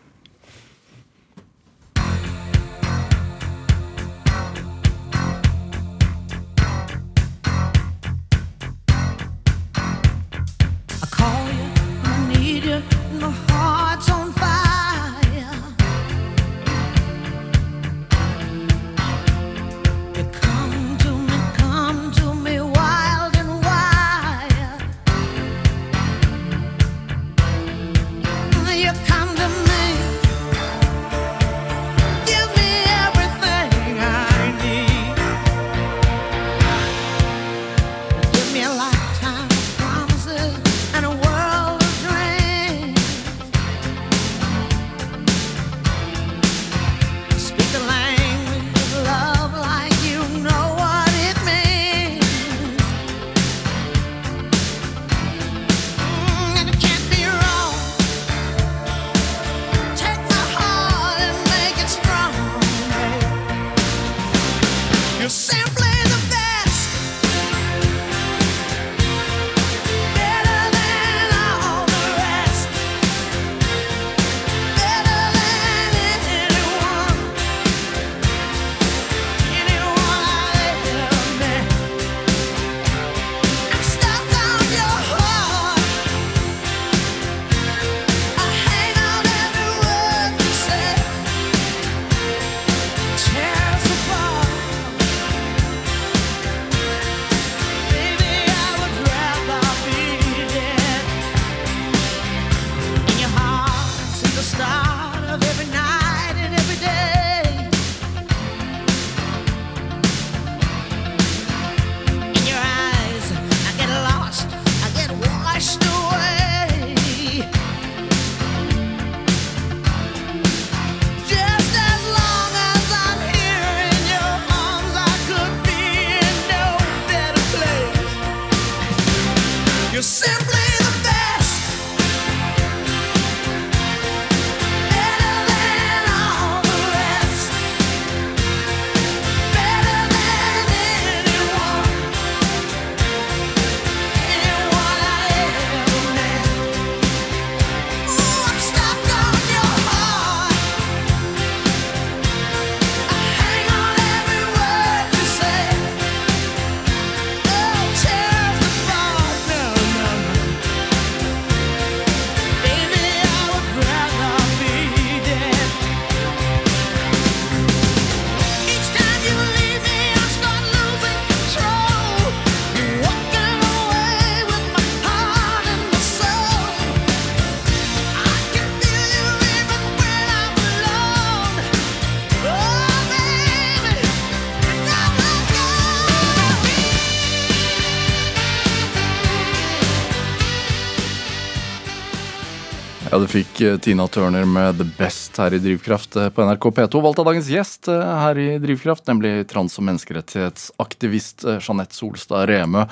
[193.19, 196.69] Ja, du fikk eh, Tina Turner med The Best her i Drivkraft eh, på NRK
[196.71, 197.01] P2.
[197.03, 202.85] Valgt av dagens gjest eh, her i Drivkraft, nemlig trans- og menneskerettighetsaktivist Jeanette Solstad Remø.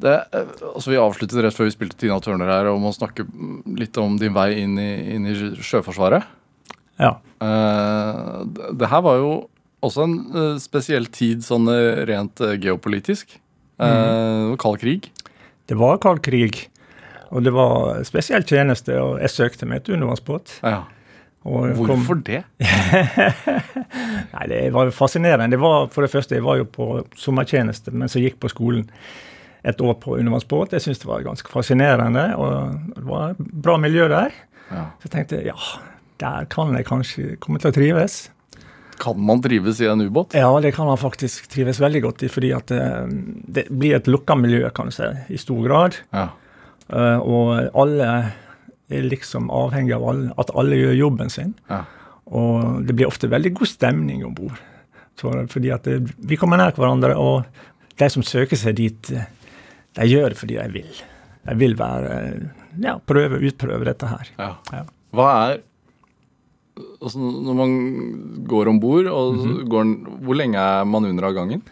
[0.00, 0.14] Det,
[0.70, 4.00] altså vi avsluttet rett før vi spilte Tina Turner her om å snakke mm, litt
[4.00, 6.24] om din vei inn i, inn i Sjøforsvaret.
[6.96, 7.12] Ja.
[7.44, 9.30] Det her var jo
[9.84, 10.18] også en
[10.62, 11.68] spesiell tid sånn
[12.08, 13.36] rent geopolitisk.
[13.76, 15.12] Var Kald krig.
[15.68, 16.66] Det var kald krig,
[17.34, 20.60] og det var spesiell tjeneste, og jeg søkte meg et undervannsbåt.
[20.62, 20.84] Ja.
[21.44, 22.40] Hvorfor det?
[24.34, 25.50] Nei, Det var fascinerende.
[25.52, 26.86] Det var, for det første, Jeg var jo på
[27.20, 28.86] sommertjeneste mens jeg gikk på skolen
[29.64, 30.72] et år på undervannsbåt.
[30.72, 34.32] Jeg syntes det var ganske fascinerende, og det var et bra miljø der.
[34.70, 34.86] Ja.
[35.00, 35.56] Så jeg tenkte ja,
[36.20, 38.18] der kan jeg kanskje komme til å trives.
[39.00, 40.36] Kan man trives i en ubåt?
[40.38, 42.80] Ja, det kan man faktisk trives veldig godt i, fordi at det,
[43.56, 45.98] det blir et lukka miljø, kan du si, i stor grad.
[46.14, 46.28] Ja.
[46.92, 48.08] Eh, og alle
[48.92, 51.54] er liksom avhengig av alle, at alle gjør jobben sin.
[51.70, 51.82] Ja.
[52.26, 54.58] Og det blir ofte veldig god stemning om bord.
[55.20, 57.44] Fordi at det, vi kommer nær hverandre, og
[58.00, 59.26] de som søker seg dit, eh,
[59.94, 61.02] de gjør det fordi de vil.
[61.46, 62.50] De vil være
[62.82, 64.26] Ja, prøve, utprøve dette her.
[64.38, 64.48] Ja.
[64.72, 64.82] Ja.
[65.14, 65.60] Hva er
[67.04, 67.74] altså Når man
[68.50, 69.68] går om bord, Mhm.
[69.70, 69.84] går
[70.24, 71.62] hvor lenge er man under av gangen?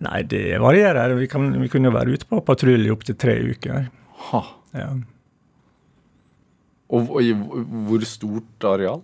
[0.00, 1.14] Nei, det varierer.
[1.18, 3.88] Vi, kan, vi kunne være ute på patrulje opptil tre uker.
[4.30, 4.42] Ha.
[4.74, 4.88] Ja.
[6.88, 9.02] Og, og i hvor stort areal?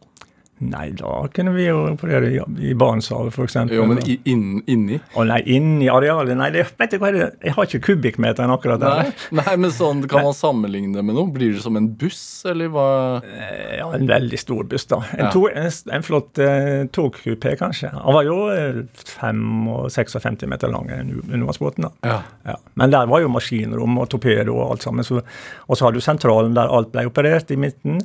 [0.65, 2.39] Nei, da kunne vi jo operere i,
[2.71, 3.57] i Barentshavet, f.eks.
[3.75, 5.01] Jo, men i, inn, inni?
[5.19, 8.81] Å nei, inni arealet Nei, det, vet du hva, det, jeg har ikke kubikkmeteren akkurat
[8.81, 9.11] der.
[9.11, 11.27] Nei, nei, men sånn, kan man sammenligne det med noe?
[11.35, 12.87] Blir det som en buss, eller hva?
[13.27, 15.01] Eh, Ja, en veldig stor buss, da.
[15.19, 15.33] En, Ja.
[15.35, 17.91] to, en, en flott eh, togkupé, kanskje.
[17.93, 18.81] Han var jo eh,
[19.19, 21.83] 5-56 meter lang, u- undervannsbåten.
[21.89, 21.93] da.
[22.09, 22.21] Ja.
[22.45, 22.57] Ja.
[22.75, 25.05] Men der var jo maskinrom og torpedo og alt sammen.
[25.05, 25.21] Så,
[25.67, 28.01] og så hadde du sentralen der alt ble operert i midten.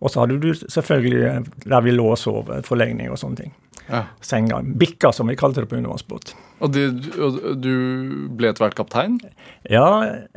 [0.00, 3.50] Og så hadde du selvfølgelig der vi lå og sov, forlegning og sånne ting.
[3.90, 4.04] ja.
[4.24, 4.60] Senga.
[4.62, 6.32] Bikka, som vi kalte det på undervannsbåt.
[6.60, 6.84] Og, det,
[7.18, 9.18] og du ble etter hvert kaptein?
[9.68, 9.86] Ja,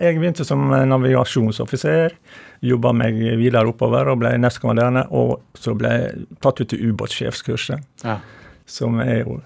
[0.01, 2.15] jeg begynte som navigasjonsoffiser.
[2.63, 5.05] Jobba meg videre oppover og ble nestkommanderende.
[5.15, 8.19] Og så ble jeg tatt ut til ubåtsjefskurset, Ja.
[8.65, 9.41] som er jo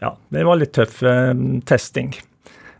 [0.00, 1.32] Ja, det var litt tøff eh,
[1.66, 2.12] testing,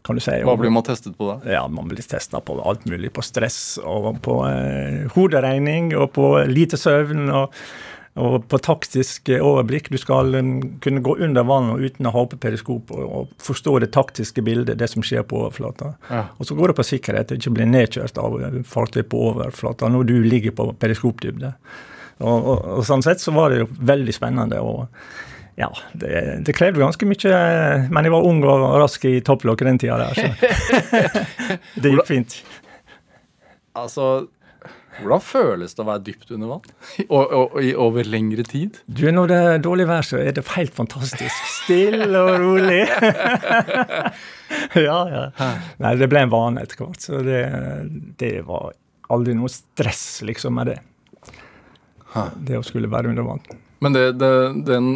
[0.07, 0.37] kan du si.
[0.47, 1.39] Hva blir man testet på da?
[1.49, 3.13] Ja, Man blir testa på alt mulig.
[3.17, 7.29] På stress og på eh, hoderegning og på lite søvn.
[7.29, 7.55] og
[8.19, 9.91] og på taktisk eh, overblikk.
[9.93, 13.45] Du skal um, kunne gå under vann og uten å ha oppe periskop og, og
[13.45, 15.93] forstå det taktiske bildet, det som skjer på overflata.
[16.11, 16.25] Ja.
[16.39, 20.11] Og så går det på sikkerhet, ikke bli nedkjørt av eh, fartøy på overflata når
[20.11, 21.55] du ligger på periskopdybde.
[22.19, 24.59] Og, og, og sånn sett så var det jo veldig spennende.
[24.59, 24.89] og
[25.59, 25.69] ja,
[25.99, 26.15] det,
[26.47, 27.39] det krevde ganske mye,
[27.91, 30.27] men jeg var ung og rask i topplokket den tida der, så
[31.83, 32.37] det gikk fint.
[33.79, 34.29] Altså,
[34.99, 36.71] hvordan føles det å være dypt under vann?
[37.09, 38.81] Og, og, og i over lengre tid?
[38.87, 41.53] Du, når det er dårlig vær, så er det helt fantastisk.
[41.63, 42.81] Stille og rolig.
[44.89, 45.23] ja, ja.
[45.83, 47.45] Nei, det ble en vane etter hvert, så det,
[48.21, 48.75] det var
[49.15, 50.79] aldri noe stress liksom med det.
[52.43, 53.43] Det å skulle være under vann.
[53.81, 54.31] Men det, det,
[54.67, 54.89] den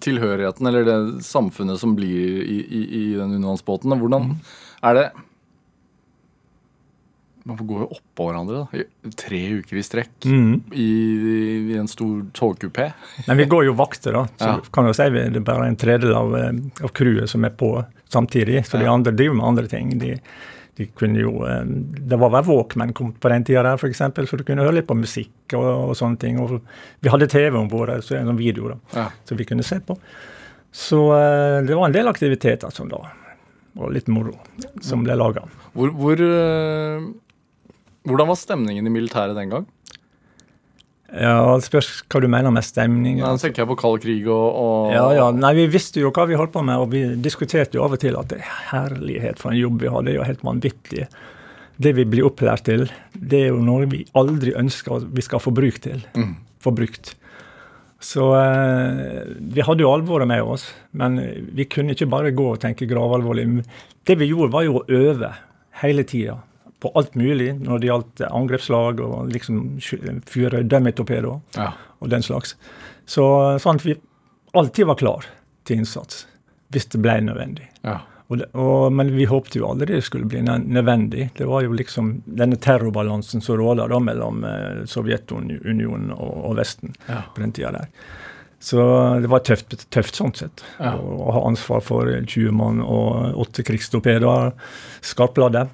[0.00, 4.30] tilhørigheten, eller det samfunnet som blir i, i, i den undervannsbåten, hvordan
[4.82, 5.08] er det
[7.44, 10.88] Man går jo oppå hverandre da, i tre uker i strekk i,
[11.72, 12.90] i en stor togkupé.
[13.26, 14.26] Men vi går jo vakter, da.
[14.36, 14.58] Så Ja.
[14.76, 16.52] kan du si vi- det er bare en tredjedel av, eh,
[16.84, 17.72] av crewet som er på
[18.12, 18.60] samtidig.
[18.68, 19.94] Så de andre driver med andre ting.
[19.98, 20.12] De,
[20.80, 21.62] de kunne jo, eh,
[22.10, 24.88] Det var vel Walkman kom på den tida der, f.eks., så du kunne høre litt
[24.88, 26.40] på musikk og, og sånne ting.
[26.40, 26.58] Og
[27.04, 29.08] vi hadde TV om bord, så en sånn video da, Ja.
[29.28, 29.98] som vi kunne se på.
[30.72, 33.02] Så eh, det var en del aktiviteter som da
[33.78, 34.32] og litt moro
[34.82, 35.44] som ble laga.
[35.76, 37.04] Hvor, hvor, eh,
[38.08, 39.66] hvordan var stemningen i militæret den gang?
[41.10, 43.18] Ja, det spørs hva du mener med stemning.
[43.22, 45.26] Da tenker jeg på kald krig og, og Ja, ja.
[45.34, 48.02] Nei, vi visste jo hva vi holdt på med, og vi diskuterte jo av og
[48.02, 50.06] til at det er herlighet for en jobb vi har.
[50.06, 51.08] Det er jo helt vanvittig.
[51.80, 55.52] Det vi blir opplært til, det er jo noe vi aldri ønsker vi skal få
[55.56, 56.04] bruk til.
[56.14, 56.36] Mm.
[56.62, 57.14] Få brukt.
[58.00, 61.18] Så eh, vi hadde jo alvoret med oss, men
[61.56, 63.64] vi kunne ikke bare gå og tenke gravalvorlig.
[64.06, 65.34] Det vi gjorde, var jo å øve
[65.82, 66.38] hele tida.
[66.80, 69.78] På alt mulig når det gjaldt angrepslag og liksom
[70.26, 71.72] fyre dummy-torpedoer Ja.
[72.00, 72.54] og den slags.
[73.06, 73.24] Så
[73.60, 73.96] sånn at vi
[74.56, 75.26] alltid var klar
[75.68, 76.26] til innsats
[76.70, 77.66] hvis det ble nødvendig.
[77.84, 77.98] Ja.
[78.30, 81.32] Og det, og, men vi håpte jo aldri det skulle bli nødvendig.
[81.34, 86.94] Det var jo liksom denne terrorbalansen som råda da mellom eh, Sovjetunionen og, og Vesten
[87.08, 87.24] Ja.
[87.34, 87.88] på den tida der.
[88.60, 88.76] Så
[89.22, 90.62] det var tøft, tøft sånn sett.
[90.78, 90.92] Ja.
[90.94, 94.52] Å, å ha ansvar for 20 mann og åtte krigstorpedoer,
[95.02, 95.66] skarpladde,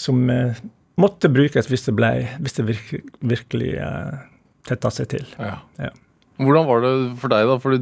[0.00, 0.62] som eh,
[1.00, 4.24] måtte brukes hvis det, ble, hvis det virke, virkelig eh,
[4.68, 5.28] tetta seg til.
[5.38, 5.58] Ja.
[5.80, 5.92] Ja.
[6.34, 7.56] Hvordan var det for deg, da?
[7.62, 7.76] For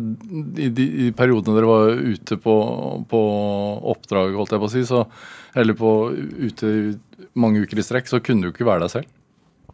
[0.61, 2.57] i de i periodene dere var ute på,
[3.09, 3.20] på
[3.94, 5.07] oppdrag, holdt jeg på å si, så,
[5.57, 6.72] eller på, ute
[7.33, 9.70] mange uker i strekk, så kunne du ikke være deg selv?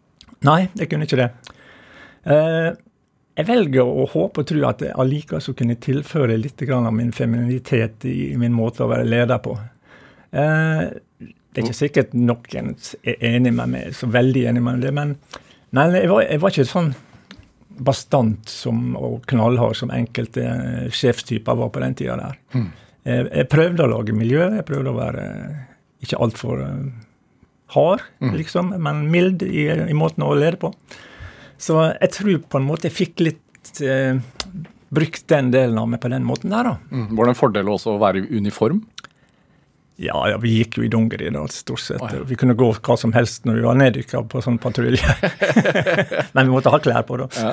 [0.47, 1.33] Nei, jeg kunne ikke det.
[2.31, 2.71] Eh,
[3.39, 6.95] jeg velger å håpe og tro at jeg allikevel så kunne tilføre litt grann av
[6.95, 9.57] min femininitet i min måte å være leder på.
[10.31, 10.85] Eh,
[11.53, 15.17] det er ikke sikkert noen er enig med meg, så veldig enig med det, men
[15.75, 16.93] nei, jeg, var, jeg var ikke sånn
[17.79, 22.39] bastant som, og knallhard som enkelte eh, sjefstyper var på den tida der.
[23.09, 25.61] Jeg, jeg prøvde å lage miljø, jeg prøvde å være eh,
[26.05, 26.89] ikke altfor hard,
[27.75, 30.73] hard, liksom, men mild i, i måten å lede på.
[31.59, 34.19] Så jeg tror på en måte jeg fikk litt eh,
[34.95, 36.77] brukt den delen av meg på den måten der, da.
[36.91, 37.11] Mm.
[37.17, 38.83] Var det en fordel også å være i uniform?
[40.01, 42.03] Ja, ja, vi gikk jo i dongeri da, stort sett.
[42.03, 42.23] Oh, ja.
[42.23, 45.03] Vi kunne gå hva som helst når vi var neddykka på sånn patrulje.
[46.37, 47.27] Men vi måtte ha klær på, da.
[47.35, 47.51] Ja.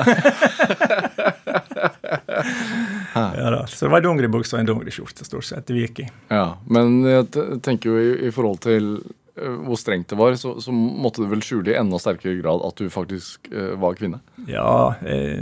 [3.55, 3.63] da.
[3.65, 6.07] Så det var dongeribukse og en dongeriskjorte stort sett vi gikk i.
[6.29, 7.29] Ja, men jeg
[7.65, 8.91] tenker jo i, i forhold til
[9.39, 12.61] eh, hvor strengt det var, så, så måtte du vel skjule i enda sterkere grad
[12.67, 14.21] at du faktisk eh, var kvinne?
[14.51, 15.41] Ja eh,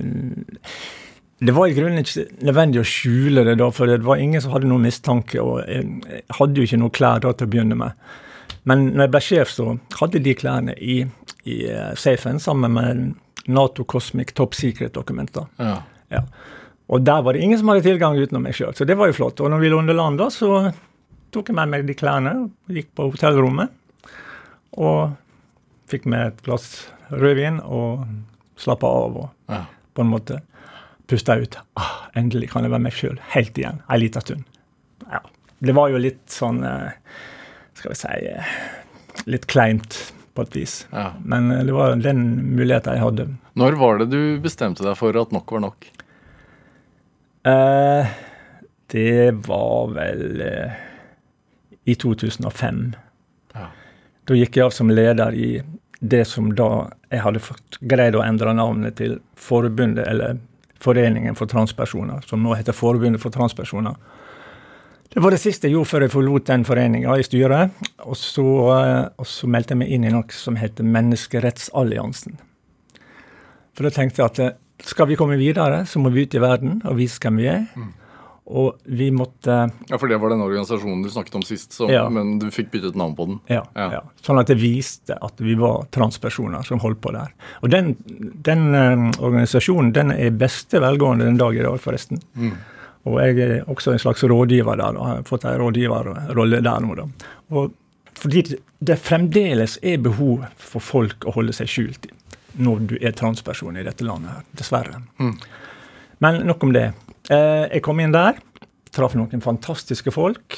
[1.43, 4.53] Det var i grunnen ikke nødvendig å skjule det, da, for det var ingen som
[4.53, 5.41] hadde noen mistanke.
[5.43, 7.97] Og jeg, hadde jo ikke noen klær da til å begynne med.
[8.69, 9.65] Men når jeg ble sjef, så
[9.99, 11.01] hadde de klærne i,
[11.49, 13.03] i eh, safen sammen med
[13.51, 15.49] Nato Cosmic Top Secret-dokumenter.
[15.59, 15.81] Ja.
[16.13, 16.21] Ja.
[16.93, 19.17] Og der var det ingen som hadde tilgang utenom meg sjøl, så det var jo
[19.17, 19.41] flott.
[19.43, 20.71] Og når vi lå under land, da, så
[21.33, 22.33] tok jeg med meg de klærne,
[22.71, 23.73] gikk på hotellrommet
[24.79, 25.15] og
[25.91, 26.67] fikk med et glass
[27.11, 28.05] rødvin og
[28.59, 29.65] slappa av og Ja.
[29.93, 30.39] på en måte
[31.07, 31.57] pusta ut.
[31.79, 34.45] Ah, endelig kan jeg være meg sjøl helt igjen, ei lita stund.
[35.09, 35.21] Ja.
[35.63, 36.91] Det var jo litt sånn eh,
[37.77, 38.53] Skal vi si eh,
[39.31, 39.97] Litt kleint
[40.33, 40.73] på et vis.
[40.91, 41.13] Ja.
[41.23, 42.23] Men eh, det var den
[42.57, 43.27] muligheten jeg hadde.
[43.59, 45.87] Når var det du bestemte deg for at nok var nok?
[47.47, 48.13] Eh,
[48.93, 50.81] det var vel eh,
[51.85, 52.83] i 2005.
[53.53, 53.67] Ja.
[54.23, 55.51] Da gikk jeg av som leder i
[56.03, 60.39] det som da jeg hadde fått greid å endre navnet til Forbundet, eller
[60.83, 63.95] Foreningen for transpersoner, som nå heter Forbundet for transpersoner.
[65.13, 67.75] Det var det siste jeg gjorde før jeg forlot den foreninga i styret.
[68.01, 72.39] Og så, eh, og så meldte jeg meg inn i noe som heter Menneskerettsalliansen.
[73.77, 76.41] For da tenkte jeg at eh, skal vi komme videre, så må vi ut i
[76.41, 77.67] verden og vise hvem vi er.
[78.45, 82.09] Og vi måtte Ja, For det var den organisasjonen du snakket om sist, så, Ja.
[82.09, 83.39] men du fikk byttet navn på den?
[83.47, 83.91] Ja, Ja.
[83.91, 84.01] ja.
[84.21, 87.31] Sånn at det viste at vi var transpersoner som holdt på der.
[87.63, 87.95] Og den,
[88.43, 92.19] den eh, organisasjonen den er i beste velgående den dag i dag, forresten.
[93.05, 96.95] Og jeg er også en slags rådgiver der, og har fått en rådgiverrolle der nå.
[96.95, 97.07] da.
[97.51, 97.71] Og
[98.15, 102.07] fordi det- fremdeles er behov for folk å holde seg skjult
[102.59, 105.01] når du er transperson i dette landet her, dessverre.
[106.19, 106.93] Men nok om det.
[107.31, 108.39] Eh, jeg kom inn der,
[108.93, 110.57] traff noen fantastiske folk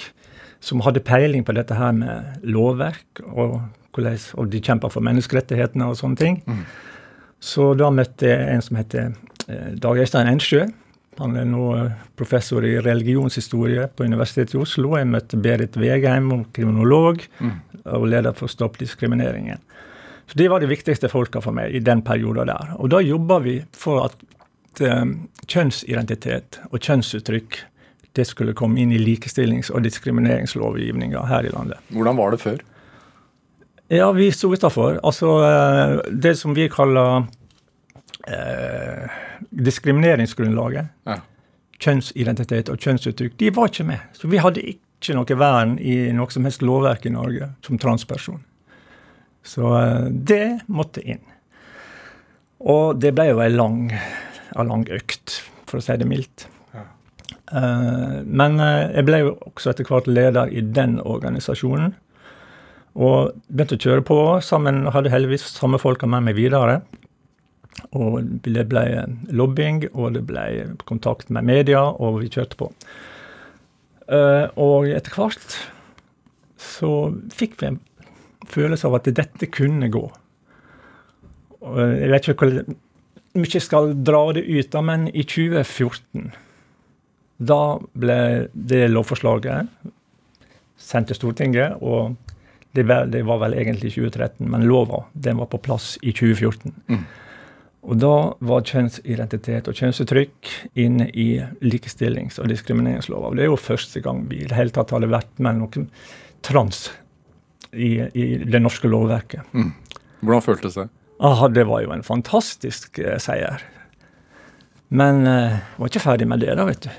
[0.64, 3.60] som hadde peiling på dette her med lovverk, og,
[3.94, 6.40] hvordan, og de kjemper for menneskerettighetene og sånne ting.
[7.44, 9.14] Så da møtte jeg en som heter
[9.52, 10.66] eh, Dag Øystein Ensjø.
[11.20, 14.96] Han er nå eh, professor i religionshistorie på Universitetet i Oslo.
[14.98, 17.54] Jeg møtte Berit Vegheim, kriminolog mm.
[17.54, 19.62] kriminolog og leder for Stopp diskrimineringen.
[20.26, 22.74] Så De var de viktigste folka for meg i den perioden der.
[22.80, 24.16] Og da jobba vi for at
[24.82, 25.06] eh,
[25.48, 27.62] kjønnsidentitet og kjønnsuttrykk
[28.16, 31.82] det skulle komme inn i likestillings- og diskrimineringslovgivninga her i landet.
[31.92, 32.62] Hvordan var det før?
[33.92, 35.00] Ja, vi sto utafor.
[35.04, 37.26] Altså eh, det som vi kaller
[38.28, 39.10] eh,
[39.52, 41.20] diskrimineringsgrunnlaget, Ja.
[41.80, 44.00] kjønnsidentitet og kjønnsuttrykk, de var ikke med.
[44.14, 48.40] Så vi hadde ikke noe vern i noe som helst lovverk i Norge som transperson.
[49.44, 51.22] Så eh, det måtte inn.
[52.66, 53.92] Og det ble jo ei lang,
[54.56, 56.48] ei lang økt, for å si det mildt.
[57.54, 61.94] Eh, men eh, jeg ble jo også etter hvert leder i den organisasjonen.
[62.96, 66.80] Og begynte å kjøre på sammen, hadde heldigvis samme folka med meg videre.
[67.92, 68.86] Og det ble
[69.36, 70.46] lobbying, og det ble
[70.88, 72.70] kontakt med media, og vi kjørte på.
[74.08, 75.60] Eh, og etter hvert
[76.62, 76.92] så
[77.36, 77.82] fikk vi en
[78.50, 80.06] følelse av at dette kunne gå.
[81.66, 82.48] Jeg vet ikke
[83.36, 86.32] hvor mye skal dra det ut av, men i 2014
[87.36, 89.68] da ble det lovforslaget
[90.80, 92.16] sendt til Stortinget, og
[92.76, 96.72] det var, det var vel egentlig 2013, men lova den var på plass i 2014.
[97.86, 101.28] Og da var kjønnsidentitet og kjønnsuttrykk inne i
[101.62, 103.34] likestillings- og diskrimineringslova.
[103.36, 105.90] Det er jo første gang vi i det hele tatt hadde vært med noen
[106.46, 106.88] trans
[107.72, 109.46] i, i det norske lovverket.
[110.24, 110.88] Hvordan føltes det?
[111.20, 113.64] Ah, det var jo en fantastisk eh, seier.
[114.96, 116.92] Men eh, var ikke ferdig med det, da, vet du.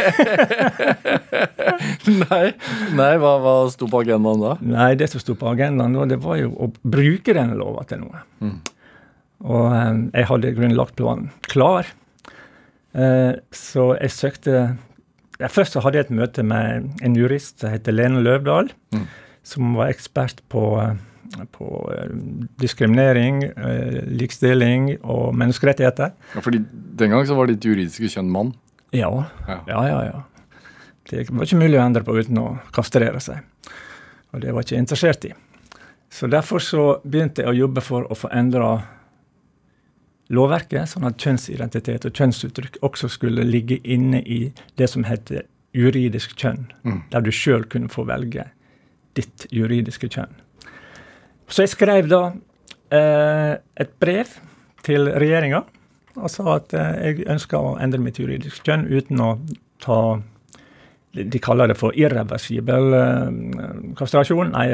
[2.22, 2.46] nei,
[2.96, 4.52] nei hva, hva sto på agendaen da?
[4.64, 7.98] Nei, det som sto på agendaen da, det var jo å bruke denne lova til
[8.04, 8.22] noe.
[9.46, 11.88] Og eh, jeg hadde grunnlagt planen klar.
[12.92, 14.54] Eh, så jeg søkte
[15.38, 18.72] ja, Først så hadde jeg et møte med en jurist som heter Lene Løvdahl,
[19.46, 20.96] som var ekspert på, eh,
[21.54, 22.14] på eh,
[22.60, 26.12] diskriminering, eh, likestilling og menneskerettigheter.
[26.34, 26.64] Ja, fordi
[27.00, 28.54] Den gang så var ditt juridiske kjønn mann.
[28.92, 29.10] Ja.
[29.48, 29.60] Ja.
[29.68, 30.22] Ja, ja, ja.
[31.10, 33.40] Det var ikke mulig å endre på uten å kastrere seg.
[34.34, 35.32] Og det var jeg ikke interessert i.
[36.10, 38.80] Så derfor så begynte jeg å jobbe for å få endra
[40.30, 46.34] lovverket, sånn at kjønnsidentitet og kjønnsuttrykk også skulle ligge inne i det som heter juridisk
[46.38, 46.68] kjønn,
[47.10, 48.48] der du sjøl kunne få velge
[49.18, 50.34] ditt juridiske kjønn.
[51.50, 52.22] Så jeg skrev da
[52.94, 54.36] eh, et brev
[54.86, 55.64] til regjeringa
[56.18, 59.32] og sa at eh, jeg ønska å endre mitt juridiske kjønn uten å
[59.82, 60.00] ta
[61.10, 63.32] de kaller det for irreversibel eh,
[63.98, 64.68] kastrasjon, nei,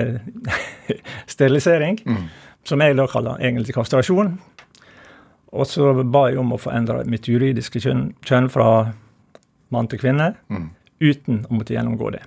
[1.33, 2.03] sterilisering,
[2.69, 4.35] som jeg da kaller egentlig kastrasjon.
[5.57, 8.71] Og så ba jeg om å få endre mitt juridiske kjønn, kjønn fra
[9.73, 10.35] mann til kvinne,
[11.01, 12.25] uten å måtte gjennomgå det.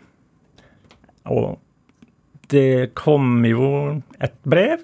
[1.29, 1.59] Og
[2.49, 3.69] det kom jo
[4.19, 4.83] et brev.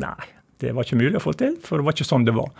[0.00, 0.28] Nei,
[0.62, 2.52] det var ikke mulig å få til, for det var ikke sånn det var.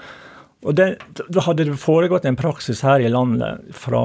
[0.66, 0.88] Og det,
[1.28, 4.02] Da hadde det foregått en praksis her i landet fra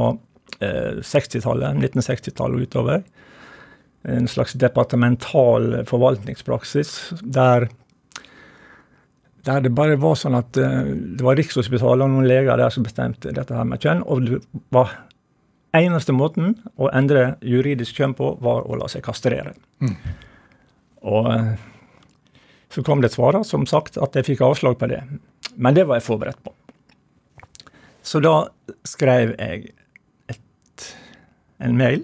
[0.59, 3.03] eh, 60-tallet, 1960-tallet og utover.
[4.07, 7.69] En slags departemental forvaltningspraksis der
[9.45, 12.85] der det bare var sånn at eh, det var Rikshospitalet og noen leger der som
[12.85, 14.03] bestemte dette her med kjønn.
[14.05, 14.41] Og det
[14.73, 14.93] var
[15.77, 19.53] eneste måten å endre juridisk kjønn på, var å la seg kastrere.
[21.01, 21.53] Og eh,
[22.71, 25.01] så kom det et svar, som sagt, at jeg fikk avslag på det.
[25.55, 26.53] Men det var jeg forberedt på.
[28.03, 28.49] Så da
[28.87, 29.73] skrev jeg
[30.31, 30.87] et,
[31.61, 32.03] en mail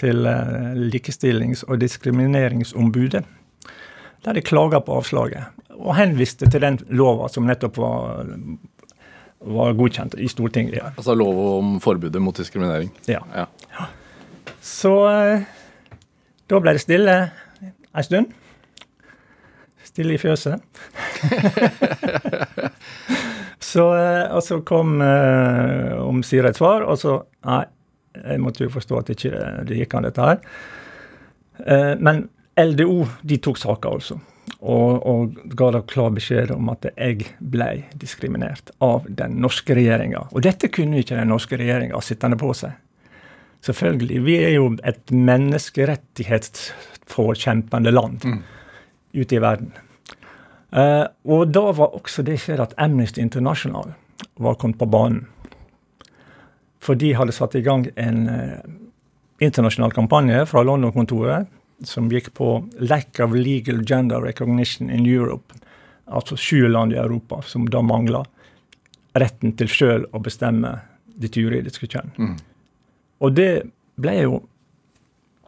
[0.00, 3.24] til eh, Likestillings- og diskrimineringsombudet,
[4.24, 5.56] der de klaga på avslaget.
[5.80, 8.28] Og henviste til den lova som nettopp var,
[9.40, 10.76] var godkjent i Stortinget.
[10.76, 10.90] Ja.
[10.96, 12.90] Altså lov om forbudet mot diskriminering.
[13.08, 13.22] Ja.
[13.34, 13.46] Ja.
[14.60, 15.46] Så eh,
[16.50, 17.16] da ble det stille
[17.64, 18.34] en stund.
[19.84, 20.60] Stille i fjøset.
[23.70, 27.62] så, eh, og så kom eh, omsider et svar, og så Nei,
[28.20, 30.42] jeg måtte jo forstå at det ikke det gikk an, dette her.
[31.64, 32.26] Eh, men
[32.60, 34.18] LDO de tok saka, altså.
[34.60, 40.26] Og, og ga da klar beskjed om at jeg ble diskriminert av den norske regjeringa.
[40.34, 42.70] Og dette kunne ikke den norske regjeringa sittende på seg.
[43.64, 44.24] Selvfølgelig.
[44.24, 48.24] Vi er jo et menneskerettighetsforkjempende land
[49.16, 49.72] ute i verden.
[50.70, 53.92] Eh, og da var også det skjedd at Amnesty International
[54.40, 55.26] var kommet på banen.
[56.80, 58.60] For de hadde satt i gang en eh,
[59.44, 61.46] internasjonal kampanje fra London-kontoret
[61.86, 65.54] som gikk på 'lack of legal gender recognition in Europe'.
[66.06, 68.24] Altså sju land i Europa som da mangla
[69.14, 70.80] retten til sjøl å bestemme
[71.20, 72.10] ditt juridiske kjønn.
[73.20, 73.62] Og det
[74.00, 74.42] ble jo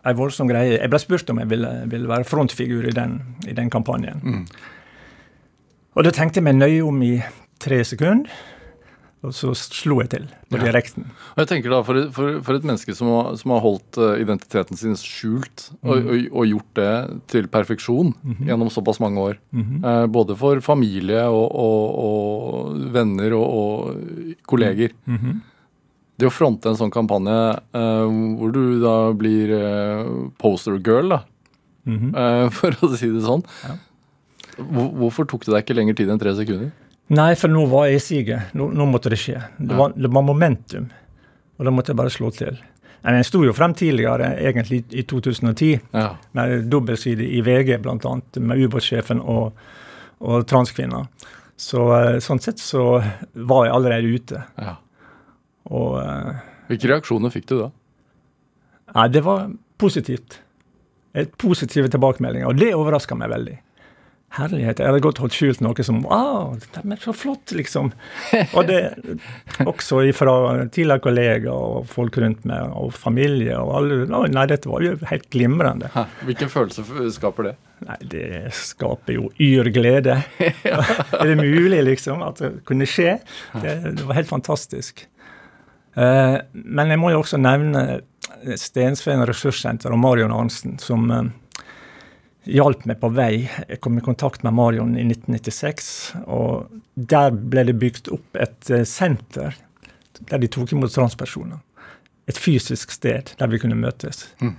[0.04, 0.78] ei voldsom greie.
[0.80, 4.46] Jeg ble spurt om jeg ville, ville være frontfigur i den, i den kampanjen.
[5.94, 7.22] Og da tenkte jeg meg nøye om i
[7.62, 8.30] tre sekunder,
[9.22, 10.72] og så slo jeg til på Ja.
[11.36, 14.22] Og jeg tenker da, For, for, for et menneske som har, som har holdt eh,
[14.24, 16.94] identiteten sin skjult, og, og, og gjort det
[17.30, 18.12] til perfeksjon
[18.42, 23.94] gjennom såpass mange år, eh, både for familie og, og, venner og,
[24.50, 24.96] kolleger.
[26.18, 27.38] Det å fronte en sånn kampanje
[27.78, 30.12] eh, hvor du da blir eh,
[30.42, 31.22] poster girl, da,
[31.86, 33.78] eh, for å si det sånn Ja.
[34.52, 36.74] Hvorfor tok det deg ikke lenger tid enn tre sekunder?
[37.12, 38.52] Nei, for nå var jeg i siget.
[38.56, 39.40] Nå, nå måtte det skje.
[39.58, 40.86] Det var, det var momentum.
[41.58, 42.56] Og da måtte jeg bare slå til.
[43.02, 46.06] Men Jeg sto jo frem tidligere, egentlig i 2010, Ja.
[46.38, 48.14] med dobbeltside i VG, bl.a.
[48.40, 49.52] med ubåtsjefen og,
[50.22, 51.08] og transkvinner.
[51.58, 53.02] Så eh, sånn sett så
[53.34, 54.44] var jeg allerede ute.
[54.58, 54.76] ja.
[55.70, 56.40] Og eh,
[56.70, 57.68] Hvilke reaksjoner fikk du da?
[58.96, 60.38] Nei, det var positivt.
[61.14, 63.58] Et positive tilbakemeldinger, og det overraska meg veldig.
[64.32, 64.80] Herlighet.
[64.80, 67.90] Jeg hadde godt holdt skjult noe som Wow, det er så flott, liksom.
[68.56, 68.78] Og det
[69.70, 70.36] også fra
[70.72, 73.98] tidligere kollegaer og folk rundt meg, og familie og alle.
[74.32, 75.92] Nei, dette var jo helt glimrende.
[75.92, 77.54] Hæ, Hvilken følelse skaper det?
[77.84, 80.20] Nei, det skaper jo yr glede.
[81.20, 83.18] er det mulig, liksom, at det kunne skje?
[83.52, 85.04] Det, det var helt fantastisk.
[85.92, 88.00] Eh, men jeg må jo også nevne
[88.58, 91.28] Stensveen ressurssenter og Marion Arnsen, som, eh,
[92.44, 93.48] hjalp meg på vei.
[93.68, 95.90] Jeg kom i kontakt med Marion i 1996,
[96.26, 99.58] og der ble det bygd opp et eh, senter
[100.28, 101.62] der de tok imot transpersoner.
[102.30, 104.26] Et fysisk sted der vi kunne møtes.
[104.42, 104.54] Mm.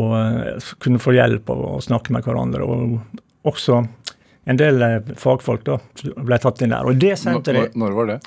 [0.00, 2.66] Og eh, kunne få hjelp og, og snakke med hverandre.
[2.66, 3.82] Og også
[4.50, 5.78] en del eh, fagfolk da
[6.16, 6.86] ble tatt inn der.
[6.86, 8.20] Og det Når, senteret, når var det?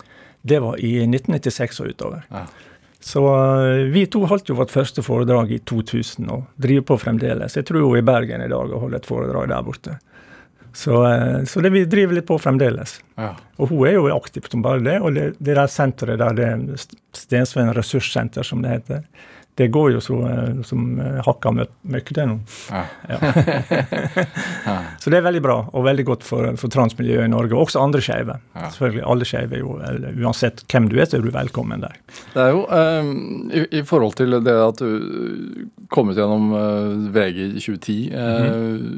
[0.43, 2.27] det var i 1996 og utover.
[2.31, 2.45] Ja.
[3.03, 3.21] Så
[3.63, 7.57] eh, vi to holdt jo vårt første foredrag i 2000 og driver på fremdeles.
[7.57, 9.97] Jeg tror hun er i Bergen i dag og holder et foredrag der borte.
[10.73, 12.95] Så, eh, så det vi driver litt på fremdeles.
[13.19, 13.33] Ja.
[13.59, 14.95] Og hun er jo aktiv som bare det.
[15.03, 19.03] Og det, det der senteret der, det er Stensveien ressurssenter, som det heter,
[19.59, 22.39] det går jo så, eh, som eh, hakka mø- møkk, det nå.
[23.13, 24.77] Ja.
[24.99, 27.53] Så det er veldig bra, og veldig godt for, for transmiljøet i Norge.
[27.57, 28.37] Og også andre skeive.
[28.55, 28.69] Ja.
[28.73, 29.03] Selvfølgelig.
[29.13, 29.75] Alle skeive jo
[30.23, 31.95] Uansett hvem du er, så er du velkommen der.
[32.33, 33.13] Det er jo eh,
[33.59, 38.91] i, i forhold til det at du kom ut gjennom eh, VG i 2010 eh,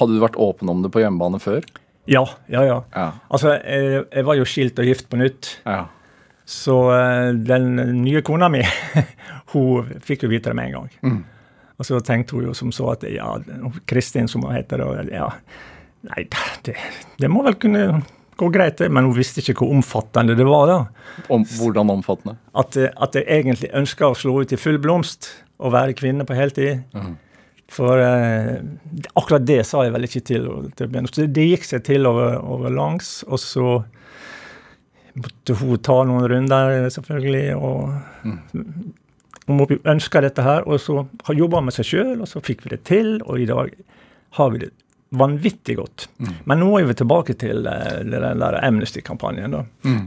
[0.00, 1.62] Hadde du vært åpen om det på hjemmebane før?
[2.10, 2.80] Ja, ja, ja.
[2.96, 3.08] Ja.
[3.30, 5.56] Altså, jeg, jeg var jo skilt og gift på nytt.
[5.68, 5.84] ja.
[6.50, 8.58] Så eh, den nye kona mi,
[9.52, 10.94] hun fikk jo vite det med en gang.
[11.02, 11.20] Mm.
[11.80, 13.32] Og så tenkte hun jo som så at ja,
[13.88, 15.30] Kristin som hun heter, og ja,
[16.10, 16.26] nei,
[16.66, 16.76] det,
[17.20, 18.02] det må vel kunne
[18.40, 18.88] gå greit, det.
[18.92, 20.68] Men hun visste ikke hvor omfattende det var.
[20.70, 20.78] da.
[21.32, 22.36] Om, hvordan omfattende?
[22.56, 25.30] At, at jeg egentlig ønska å slå ut i full blomst
[25.60, 26.84] og være kvinne på heltid.
[26.96, 27.16] Mm.
[27.70, 28.56] For eh,
[29.14, 30.48] akkurat det sa jeg vel ikke til
[30.80, 31.10] henne.
[31.12, 33.66] Så det gikk seg til over, over langs, og så
[35.20, 37.46] måtte hun ta noen runder, selvfølgelig.
[37.56, 37.92] og
[39.50, 42.74] Hun ønska dette her, og så har jobba med seg sjøl, og så fikk vi
[42.74, 43.16] det til.
[43.26, 43.72] Og i dag
[44.38, 44.70] har vi det
[45.10, 46.06] vanvittig godt.
[46.46, 49.56] Men nå er vi tilbake til uh, den der Amnesty-kampanjen.
[49.56, 49.64] da.
[49.82, 50.04] Mm.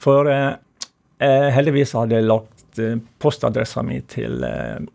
[0.00, 0.54] For uh,
[1.52, 4.44] heldigvis hadde jeg lagt uh, postadressa mi til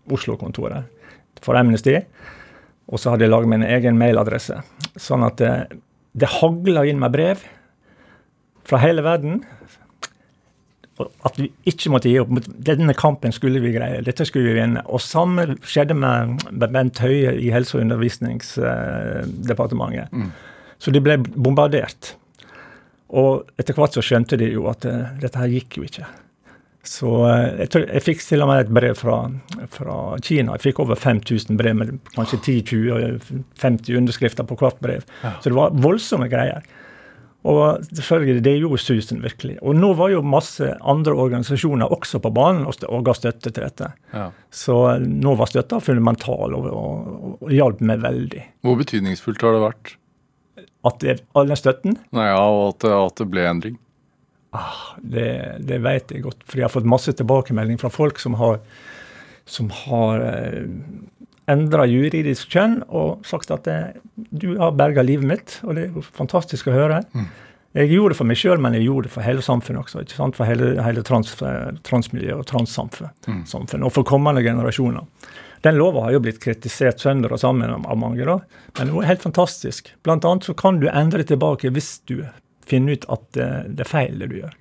[0.09, 0.89] Oslo-kontoret
[1.43, 1.99] for Amnesty.
[2.89, 4.57] Og så hadde jeg laget min egen mailadresse.
[4.99, 7.45] Sånn at det hagla inn med brev
[8.67, 9.43] fra hele verden.
[10.99, 12.29] At vi ikke måtte gi opp.
[12.45, 14.01] Denne kampen skulle vi greie.
[14.05, 14.81] Dette skulle vi vinne.
[14.85, 20.07] Og samme skjedde med Bent Høie i Helse- og undervisningsdepartementet.
[20.77, 22.15] Så de ble bombardert.
[23.13, 26.07] Og etter hvert så skjønte de jo at eh, dette her gikk jo ikke.
[26.83, 29.17] Så eh, jeg, tror, jeg fikk til og med et brev fra,
[29.71, 30.57] fra Kina.
[30.57, 35.05] Jeg fikk over 5000 brev med kanskje 10-20-50 underskrifter på hvert brev.
[35.21, 36.65] Så det var voldsomme greier.
[37.43, 39.57] Og selvfølgelig, det gjorde susen virkelig.
[39.67, 43.89] Og nå var jo masse andre organisasjoner også på banen og, ga støtte til dette.
[44.13, 44.29] Ja.
[44.47, 48.45] Så eh, nå var støtta fundamental og, og, og hjalp meg veldig.
[48.63, 49.95] Hvor betydningsfullt har det vært?
[50.87, 53.77] At det, all den støtten Nei, ja, og at, at det ble endring?
[55.01, 55.29] Det,
[55.65, 58.59] det vet jeg godt, for jeg har fått masse tilbakemelding fra folk som har,
[59.49, 60.67] som har eh,
[61.51, 65.97] endra juridisk kjønn og sagt at eh, du har berga livet mitt, og det er
[65.97, 67.01] jo fantastisk å høre.
[67.73, 70.03] Jeg gjorde det for meg sjøl, men jeg gjorde det for hele samfunnet også.
[70.05, 70.37] ikke sant?
[70.37, 71.31] For hele, hele trans,
[71.87, 75.07] transmiljøet og transsamfunnet samfunn, og for kommende generasjoner.
[75.63, 78.35] Den lova har jo blitt kritisert sønder og sammen av mange, da.
[78.77, 79.93] men det er helt fantastisk.
[80.03, 82.17] Blant annet så kan du endre tilbake hvis du
[82.67, 83.47] finner ut at det,
[83.79, 84.57] det er feil, det du gjør.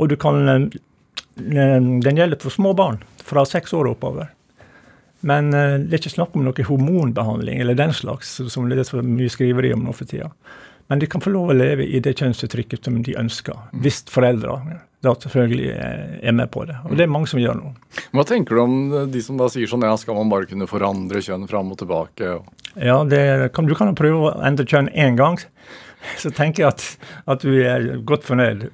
[0.00, 0.68] Og du kan eh,
[1.38, 4.30] Den gjelder for små barn fra seks år og oppover.
[5.26, 8.88] Men eh, det er ikke snakk om noe hormonbehandling eller den slags, som det er
[8.88, 10.30] så mye skriveri om nå for tida.
[10.90, 14.56] Men de kan få lov å leve i det kjønnsuttrykket som de ønsker, hvis foreldre
[15.00, 16.74] da selvfølgelig er er med på det.
[16.84, 17.70] Og det er mange som gjør nå.
[18.12, 18.74] Hva tenker du om
[19.08, 22.34] de som da sier sånn ja, skal man bare kunne forandre kjønn fram og tilbake?
[22.76, 25.40] Ja, det kan, Du kan jo prøve å endre kjønn én gang,
[26.22, 26.84] så tenker jeg at,
[27.32, 28.68] at du er godt fornøyd.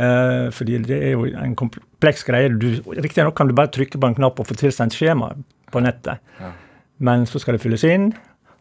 [0.00, 2.48] Eh, fordi det er jo en kompleks greie.
[2.48, 5.34] Riktignok kan du bare trykke på en knapp og få tilsendt skjema
[5.72, 6.22] på nettet.
[6.40, 6.52] Ja.
[7.02, 8.12] Men så skal det fylles inn,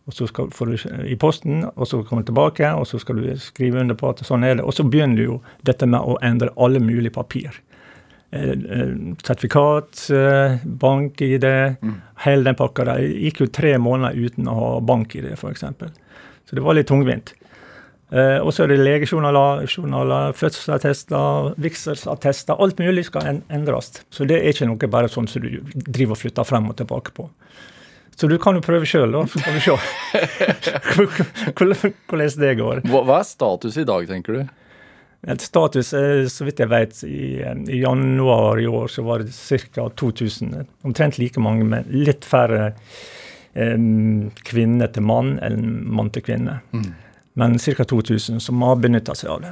[0.09, 3.21] og så skal, får du i posten, og så kommer det tilbake, og så skal
[3.21, 4.65] du skrive under på at sånn er det.
[4.65, 7.59] Og så begynner jo dette med å endre alle mulige papir.
[8.31, 11.47] Eh, eh, sertifikat, eh, bank-ID,
[12.25, 13.03] hele den pakka der.
[13.03, 15.65] Det gikk jo tre måneder uten å ha bank-ID, f.eks.
[16.47, 17.33] Så det var litt tungvint.
[18.11, 22.59] Eh, og så er det legejournaler, journaler, fødselsattester, vigselsattester.
[22.59, 23.93] Alt mulig skal en endres.
[24.11, 27.15] Så det er ikke noe bare sånn som du driver og flytter frem og tilbake
[27.15, 27.29] på.
[28.19, 29.23] Så du kan jo prøve sjøl, da.
[29.31, 29.71] Så kan vi se
[31.55, 32.81] hvordan det går.
[32.91, 34.57] Hva, hva er status i dag, tenker du?
[35.31, 39.23] Et status, er, så vidt jeg vet, i, eh, i januar i år så var
[39.23, 39.87] det ca.
[39.87, 40.67] 2000.
[40.83, 42.73] Omtrent like mange, men litt færre
[43.53, 43.77] eh,
[44.51, 46.59] kvinner til mann enn mann til kvinne.
[47.33, 47.83] Men ca.
[47.83, 49.51] 2000 som har benytta seg av det.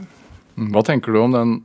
[0.58, 1.60] Mm, Hva tenker du om den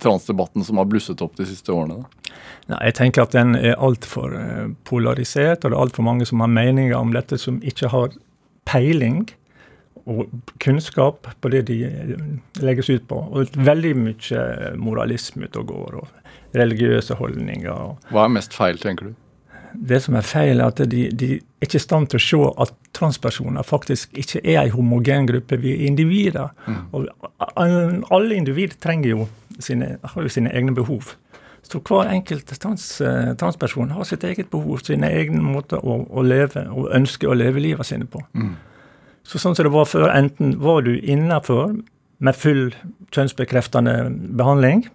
[0.00, 1.98] transdebatten som har blusset opp de siste årene?
[1.98, 2.30] Da?
[2.72, 6.40] Nei, Jeg tenker at den er altfor uh, polarisert, og det er altfor mange som
[6.44, 8.14] har meninger om dette som ikke har
[8.68, 9.26] peiling
[10.08, 10.30] og
[10.62, 11.82] kunnskap på det de
[12.64, 13.18] legges ut på.
[13.28, 14.44] Og veldig mye
[14.80, 17.90] moralisme ute og går, og religiøse holdninger.
[18.14, 19.16] Hva er mest feil, tenker du?
[19.74, 22.40] Det som er feil, er at de, de er ikke i stand til å se
[22.64, 25.58] at transpersoner faktisk ikke er en homogen gruppe.
[25.60, 26.52] Vi er individer.
[26.66, 26.82] Mm.
[26.92, 27.08] Og
[28.10, 29.28] alle individer trenger jo
[29.60, 31.14] sine, har jo sine egne behov.
[31.68, 32.86] Så hver enkelt trans,
[33.38, 37.60] transperson har sitt eget behov, sine egne måter å, å, leve og ønske å leve
[37.60, 38.22] livet sine på.
[38.32, 38.54] Mm.
[39.28, 41.74] Så sånn som det var før, enten var du innafor
[42.24, 42.70] med full
[43.14, 43.98] kjønnsbekreftende
[44.38, 44.86] behandling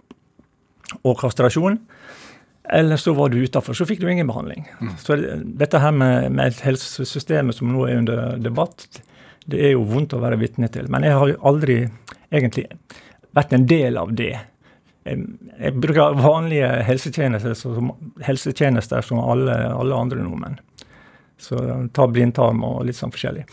[1.04, 1.78] og kastrasjon,
[2.70, 4.68] eller så var du utafor, så fikk du ingen behandling.
[4.82, 4.93] Mm.
[4.97, 8.88] Så dette her med, med helsesystemet som nå er under debatt,
[9.45, 10.88] det er jo vondt å være vitne til.
[10.91, 11.78] Men jeg har aldri
[12.32, 12.70] egentlig
[13.36, 14.36] vært en del av det.
[15.03, 15.26] Jeg,
[15.59, 17.91] jeg bruker vanlige helsetjenester som,
[18.24, 20.55] helsetjenester som alle, alle andre nordmenn.
[21.43, 21.59] Så
[21.91, 23.43] ta blindtarm og litt sånn forskjellig.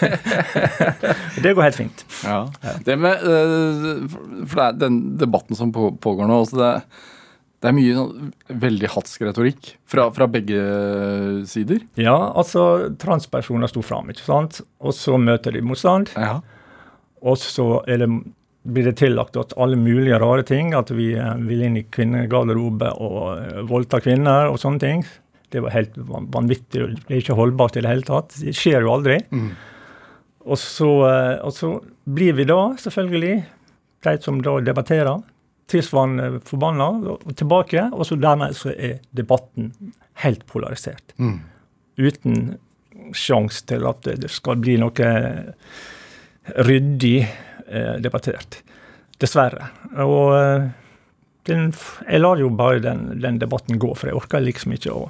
[1.44, 2.04] det går helt fint.
[2.24, 2.46] Ja.
[2.86, 4.04] Det med, eh,
[4.46, 6.70] for det er den debatten som pågår nå også, det,
[7.60, 8.04] det er mye
[8.62, 10.60] veldig hatsk retorikk fra, fra, begge
[11.48, 11.82] sider.
[12.00, 14.62] Ja, altså transpersoner sto fram, ikke sant.
[14.80, 16.08] Og så møter de motstand.
[16.16, 16.38] Ja.
[17.20, 18.08] Og så det,
[18.62, 20.72] blir det tillagt at alle mulige rare ting.
[20.76, 25.04] At vi eh, vil inn i kvinnegarderobe og eh, voldta kvinner og sånne ting.
[25.50, 26.86] Det var helt vanvittig.
[26.96, 28.36] Det er ikke holdbart i det hele tatt.
[28.40, 29.18] Det skjer jo aldri.
[29.34, 29.50] Mm.
[30.46, 31.74] Og, så, eh, og, så,
[32.10, 33.34] blir vi da, selvfølgelig,
[34.06, 35.20] de som da debatterer,
[35.70, 37.86] tilsvarende forbanna og tilbake.
[37.94, 39.72] Og så dermed så er debatten
[40.24, 41.14] helt polarisert.
[41.18, 41.38] Mm.
[42.00, 42.42] Uten
[43.16, 45.14] sjanse til at det skal bli noe
[46.56, 48.60] ryddig eh, debattert.
[49.20, 49.70] Dessverre.
[50.02, 50.68] Og eh,
[51.48, 51.70] den,
[52.06, 55.08] jeg lar jo bare den, den, debatten gå, for jeg orker liksom ikke å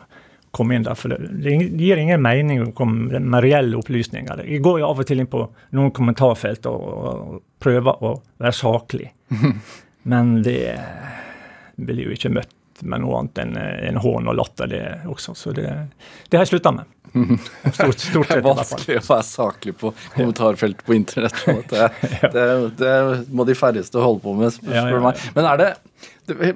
[0.55, 0.99] komme inn der.
[0.99, 4.45] For det, det gir ingen mening å komme med reelle opplysninger.
[4.47, 5.45] Jeg går jo av og til inn på
[5.77, 9.13] noen kommentarfelt og, og prøver å være saklig.
[10.03, 10.79] Men det
[11.81, 15.35] blir jo ikke møtt med noe annet enn en hån og latter, det også.
[15.37, 15.69] Så det,
[16.29, 16.97] det har jeg slutta med.
[17.75, 21.41] Stort, stort sett, det er vanskelig å være saklig på kommentarfeltet på internett.
[21.71, 21.89] Det,
[22.31, 22.45] det,
[22.79, 22.93] det,
[23.35, 25.19] må de færreste holde på med, spør meg.
[25.35, 25.71] Men er det,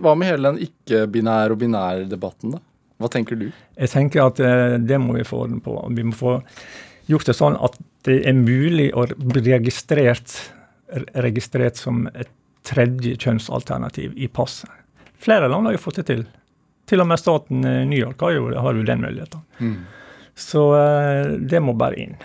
[0.03, 2.63] hva med hele den ikke-binær og binær-debatten, da?
[3.03, 3.49] Hva tenker du?
[3.51, 5.75] Jeg tenker at eh, det må vi få orden på.
[5.97, 6.37] Vi må få
[7.11, 7.75] gjort det sånn at
[8.07, 10.37] det er mulig å bli registrert,
[11.19, 12.31] registrert som et
[12.65, 14.71] tredje kjønnsalternativ i passet.
[15.21, 16.25] Flere land har jo fått det til.
[16.89, 19.45] Til og med staten eh, New York har jo, har jo den muligheten.
[19.59, 19.77] Mm.
[20.35, 22.17] Så uh, det må bare inn.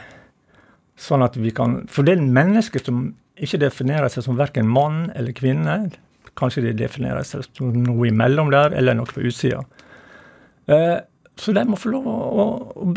[0.99, 5.11] Sånn at vi kan For det er mennesker som ikke definerer seg som verken mann
[5.15, 5.75] eller kvinne.
[6.39, 9.61] Kanskje de definerer seg som noe imellom der, eller noe på utsida.
[10.67, 10.97] Uh,
[11.39, 12.45] så de må få lov å, å,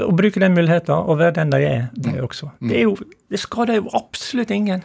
[0.02, 2.22] å, bruke den muligheten og være den de er, de mm.
[2.24, 2.50] også.
[2.58, 2.96] Det, er jo,
[3.30, 4.82] det skader jo absolutt ingen.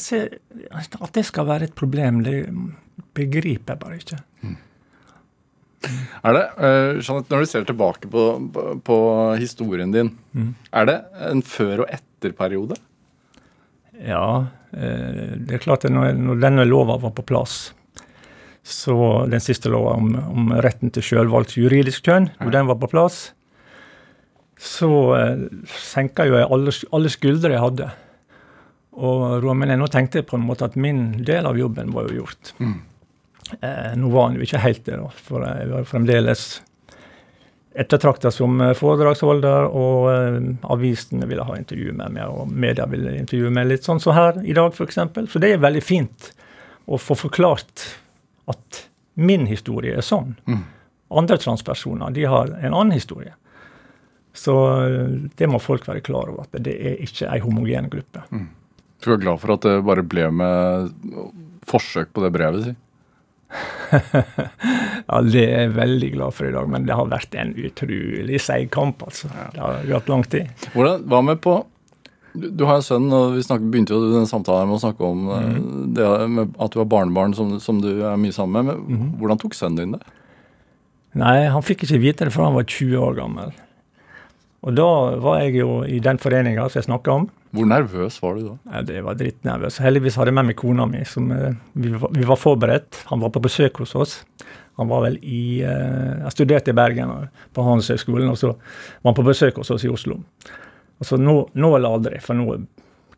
[0.00, 0.38] Ser,
[0.72, 2.38] at det skal være et problem, det
[3.14, 4.20] begriper jeg bare ikke.
[4.44, 4.56] Mm.
[6.24, 8.24] Er det, uh, Jeanette, Når du ser tilbake på,
[8.54, 8.98] på, på
[9.40, 10.50] historien din, mm.
[10.72, 10.98] er det
[11.30, 12.78] en før- og etterperiode?
[14.00, 17.74] Ja, uh, det er klart at når, når, denne lova var på plass,
[18.64, 18.96] så
[19.28, 22.44] den siste lova om, om retten til sjølvalgt juridisk kjønn, ja.
[22.46, 23.26] når den var på plass,
[24.56, 27.92] så uh, senka jo jeg alle, alle skuldre jeg hadde.
[28.94, 32.22] Og men nå tenkte jeg på en måte at min del av jobben var jo
[32.22, 32.52] gjort.
[32.60, 32.76] Mm.
[33.60, 36.44] Eh, nå var han jo ikke helt det, da, for jeg var fremdeles
[37.74, 40.38] ettertrakta som eh, foredragsholder, og eh,
[40.70, 44.18] avisene ville ha intervju med meg, og media ville intervjue meg litt sånn som så
[44.18, 45.00] her i dag, f.eks.
[45.32, 46.30] Så det er veldig fint
[46.86, 47.88] å få forklart
[48.50, 48.84] at
[49.14, 50.36] min historie er sånn.
[50.46, 50.62] Mm.
[51.14, 53.34] Andre transpersoner de har en annen historie.
[54.34, 58.24] Så eh, det må folk være klar over, at det er ikke ei homogen gruppe.
[58.30, 58.48] Mm.
[59.04, 60.94] Du er glad for at det bare ble med
[61.68, 62.74] forsøk på det brevet, si?
[63.94, 68.40] ja, det er jeg veldig glad for i dag, men det har vært en utrolig
[68.42, 69.04] seig kamp.
[69.06, 69.30] altså.
[69.54, 70.66] Det har gått lang tid.
[70.74, 71.60] Hvordan, Hva med på
[72.34, 75.06] du, du har en sønn, og vi snakket, begynte jo denne samtalen med å snakke
[75.06, 75.58] om mm.
[75.94, 78.80] det at du har barnebarn som, som, du er mye sammen med.
[78.88, 79.12] Men mm.
[79.20, 80.16] Hvordan tok sønnen din det?
[81.20, 83.54] Nei, Han fikk ikke vite det før han var 20 år gammel.
[84.66, 84.88] Og da
[85.22, 87.28] var jeg jo i den foreninga som jeg snakka om.
[87.54, 88.56] Hvor nervøs var du da?
[88.72, 89.78] Ja, det var drittnervøs.
[89.84, 91.04] Heldigvis hadde jeg med meg kona mi.
[91.06, 93.04] Som, eh, vi, var, vi, var, forberedt.
[93.12, 94.16] Han var på besøk hos oss.
[94.80, 97.12] Han var vel i uh, Jeg studerte i Bergen
[97.54, 100.18] på Handelshøyskolen, og så var han på besøk hos oss i Oslo.
[100.98, 102.56] Og så nå, nå eller aldri, for nå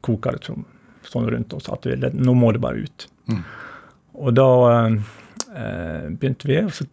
[0.05, 0.67] koker det som,
[1.07, 3.07] sånn rundt oss at det, nå må det bare ut.
[3.33, 3.41] Mm.
[4.21, 4.51] Og da
[4.85, 6.87] eh, begynte vi, og så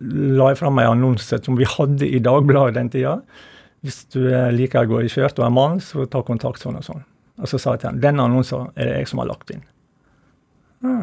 [0.00, 3.18] la jeg fram en annonse som vi hadde i Dagbladet den tida.
[3.84, 4.22] Hvis du
[4.54, 7.04] liker å gå i skjørt og er mann, så ta kontakt sånn og sånn.
[7.36, 9.62] Og så sa jeg til ham denne annonsen er det jeg som har lagt inn.
[10.86, 10.96] Ja.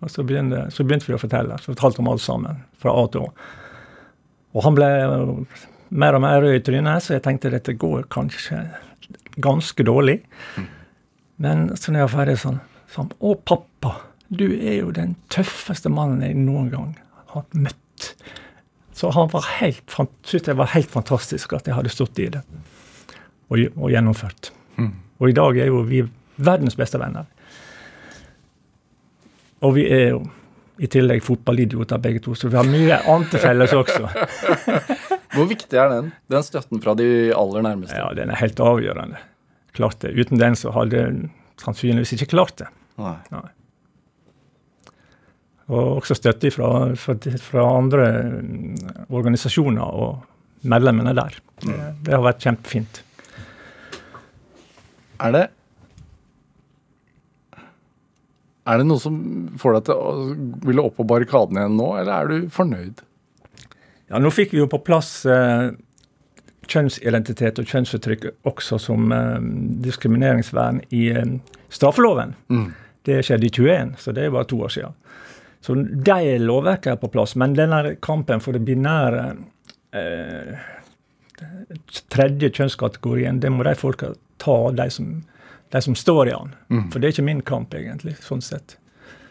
[0.00, 1.58] Og så begynte, så begynte, vi å fortelle.
[1.60, 3.32] Så fortalte om alt sammen, fra A til Å.
[4.56, 4.88] Og han ble
[5.90, 8.62] mer og mer rød i trynet, så jeg tenkte dette går kanskje
[9.42, 10.20] ganske dårlig.
[10.56, 10.68] Mm.
[11.44, 12.60] Men så når jeg var ferdig sånn,
[12.90, 13.94] sånn Å, pappa,
[14.28, 16.90] du er jo den tøffeste mannen jeg noen gang
[17.34, 18.12] har møtt.
[19.00, 22.42] Så han var helt, syntes det var helt fantastisk at jeg hadde stått i det
[23.48, 24.50] og, og gjennomført.
[24.76, 24.90] Mm.
[25.22, 26.02] Og i dag er jo vi
[26.40, 27.24] verdens beste venner.
[29.64, 30.20] Og vi er jo
[30.80, 34.04] i tillegg fotballidioter begge to, så vi har mye annet til felles også.
[35.34, 36.12] Hvor viktig er den?
[36.32, 37.96] Den støtten fra de aller nærmeste?
[37.96, 39.20] Ja, Den er helt avgjørende.
[39.76, 40.12] Klart det.
[40.16, 41.18] Uten den så hadde jeg
[41.60, 42.68] sannsynligvis ikke klart det.
[43.00, 43.16] Nei.
[43.32, 43.46] Nei.
[45.70, 47.14] Og også støtte fra, fra,
[47.44, 48.08] fra, andre
[49.06, 51.36] organisasjoner og medlemmene der.
[51.62, 53.02] Det, det har vært kjempefint.
[55.20, 55.46] Er det
[58.70, 59.14] Er det noe som
[59.58, 60.10] får deg til å
[60.66, 63.00] ville opp på barrikadene igjen nå, eller er du fornøyd?
[64.10, 65.70] Ja, Nå fikk vi jo på plass eh,
[66.70, 69.38] kjønnsidentitet og kjønnsuttrykk også som eh,
[69.86, 71.34] diskrimineringsvern i eh,
[71.72, 72.34] straffeloven.
[72.52, 72.68] Mm.
[73.08, 74.96] Det skjedde i 21, så det er bare to år siden.
[75.60, 77.36] Så de lovverkene er på plass.
[77.36, 79.24] Men denne kampen for det binære
[79.96, 80.68] eh,
[82.12, 85.18] tredje kjønnskategorien, det må de folka ta, de som
[85.70, 86.54] de som står i den.
[86.68, 86.86] Mm.
[86.90, 88.76] For det er ikke min kamp, egentlig, sånn sett.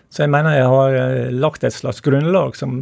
[0.09, 2.81] Så jeg mener jeg har eh, lagt et slags grunnlag som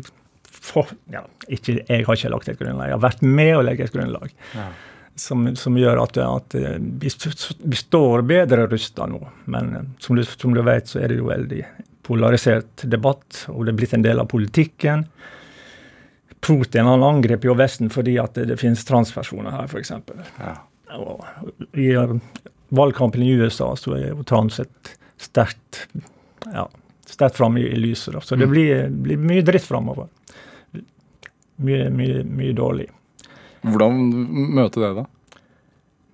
[0.67, 3.87] for, ja, ikke, Jeg har ikke lagt et grunnlag, jeg har vært med å legge
[3.87, 4.31] et grunnlag.
[4.55, 4.67] Ja.
[5.17, 9.21] Som, som, gjør at, at eh, vi, vi, står bedre rusta nå.
[9.49, 11.63] Men eh, som du, som du, vet, så er det jo veldig
[12.07, 15.05] polarisert debatt, og det er blitt en del av politikken.
[16.43, 19.93] Putin han angrep jo Vesten fordi at det, det finnes transpersoner her, f.eks.
[20.39, 20.53] Ja.
[20.95, 21.25] Og,
[21.75, 21.91] i,
[22.69, 25.87] valgkampen i USA så er jo Transit sterkt
[26.53, 26.67] ja,
[27.07, 28.13] sterkt framme i, i lyset.
[28.13, 28.21] Da.
[28.21, 28.51] Så det mm.
[28.51, 30.07] blir, blir mye dritt framover.
[31.57, 32.87] Mye, mye, mye dårlig.
[33.65, 33.97] Hvordan
[34.55, 35.05] møte det, da?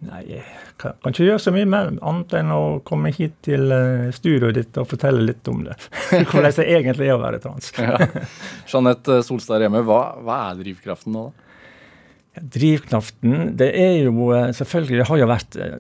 [0.03, 0.43] Nei, jeg
[0.81, 4.57] kan, kan ikke gjøre så mye mer annet enn å komme hit til uh, studioet
[4.57, 5.77] ditt og fortelle litt om det.
[6.31, 7.71] Hvordan det egentlig er å være trans.
[7.77, 7.97] ja.
[8.69, 11.39] Jeanette Solstad Reme, hva, hva, er drivkraften nå, da?
[12.33, 15.75] Drivkraften, det er jo eh, selvfølgelig Det har jo vært eh,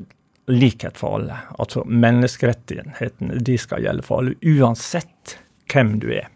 [0.53, 1.39] likhet for alle.
[1.57, 5.39] Altså menneskerettighetene de skal gjelde for alle, uansett
[5.71, 6.29] hvem du er.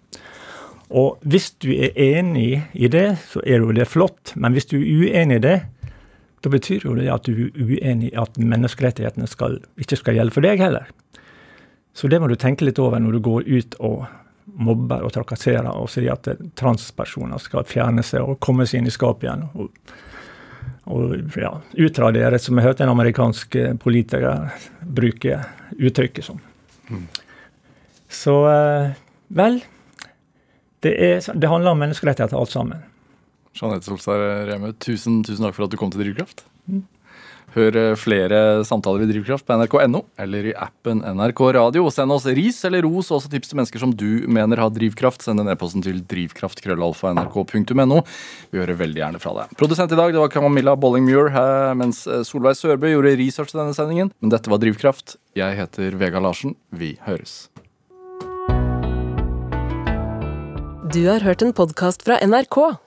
[0.88, 4.34] Og hvis du er enig i det, så er jo det flott.
[4.40, 5.58] Men hvis du er uenig i det,
[6.48, 10.36] da betyr jo det at du er uenig i at menneskerettighetene skal, ikke skal gjelde
[10.38, 10.88] for deg heller.
[11.98, 14.06] Så det må du tenke litt over når du går ut og
[14.58, 18.96] mobber og trakasserer og sier at transpersoner skal fjerne seg og komme seg inn i
[18.96, 19.50] skapet igjen.
[19.60, 19.96] Og
[20.88, 21.50] og ja,
[21.84, 25.42] utradere, som jeg hørte en amerikansk eh, politiker bruke
[25.76, 26.40] uttrykket som.
[26.88, 27.02] Mm.
[28.08, 28.94] Så eh,
[29.36, 29.60] vel
[30.86, 32.87] det, er, det, handler om menneskerettigheter alt sammen.
[33.58, 36.46] Jeanette Solstad Reme, tusen, tusen takk for at du kom til Drivkraft.
[37.56, 41.88] Hør eh, flere samtaler i Drivkraft på nrk.no eller i appen NRK Radio.
[41.94, 45.24] Send oss ris eller ros og også tips til mennesker som du mener har drivkraft.
[45.26, 48.02] Send en e-posten til drivkraft.krøllalfa.nrk.no.
[48.52, 49.58] Vi hører veldig gjerne fra deg.
[49.60, 51.32] Produsent i dag det var Camilla Bolling-Muir,
[51.80, 54.12] mens eh, Solveig Sørbø gjorde research til denne sendingen.
[54.22, 55.16] Men dette var Drivkraft.
[55.38, 56.58] Jeg heter Vega Larsen.
[56.70, 57.48] Vi høres.
[60.88, 62.87] Du har hørt en podkast fra NRK.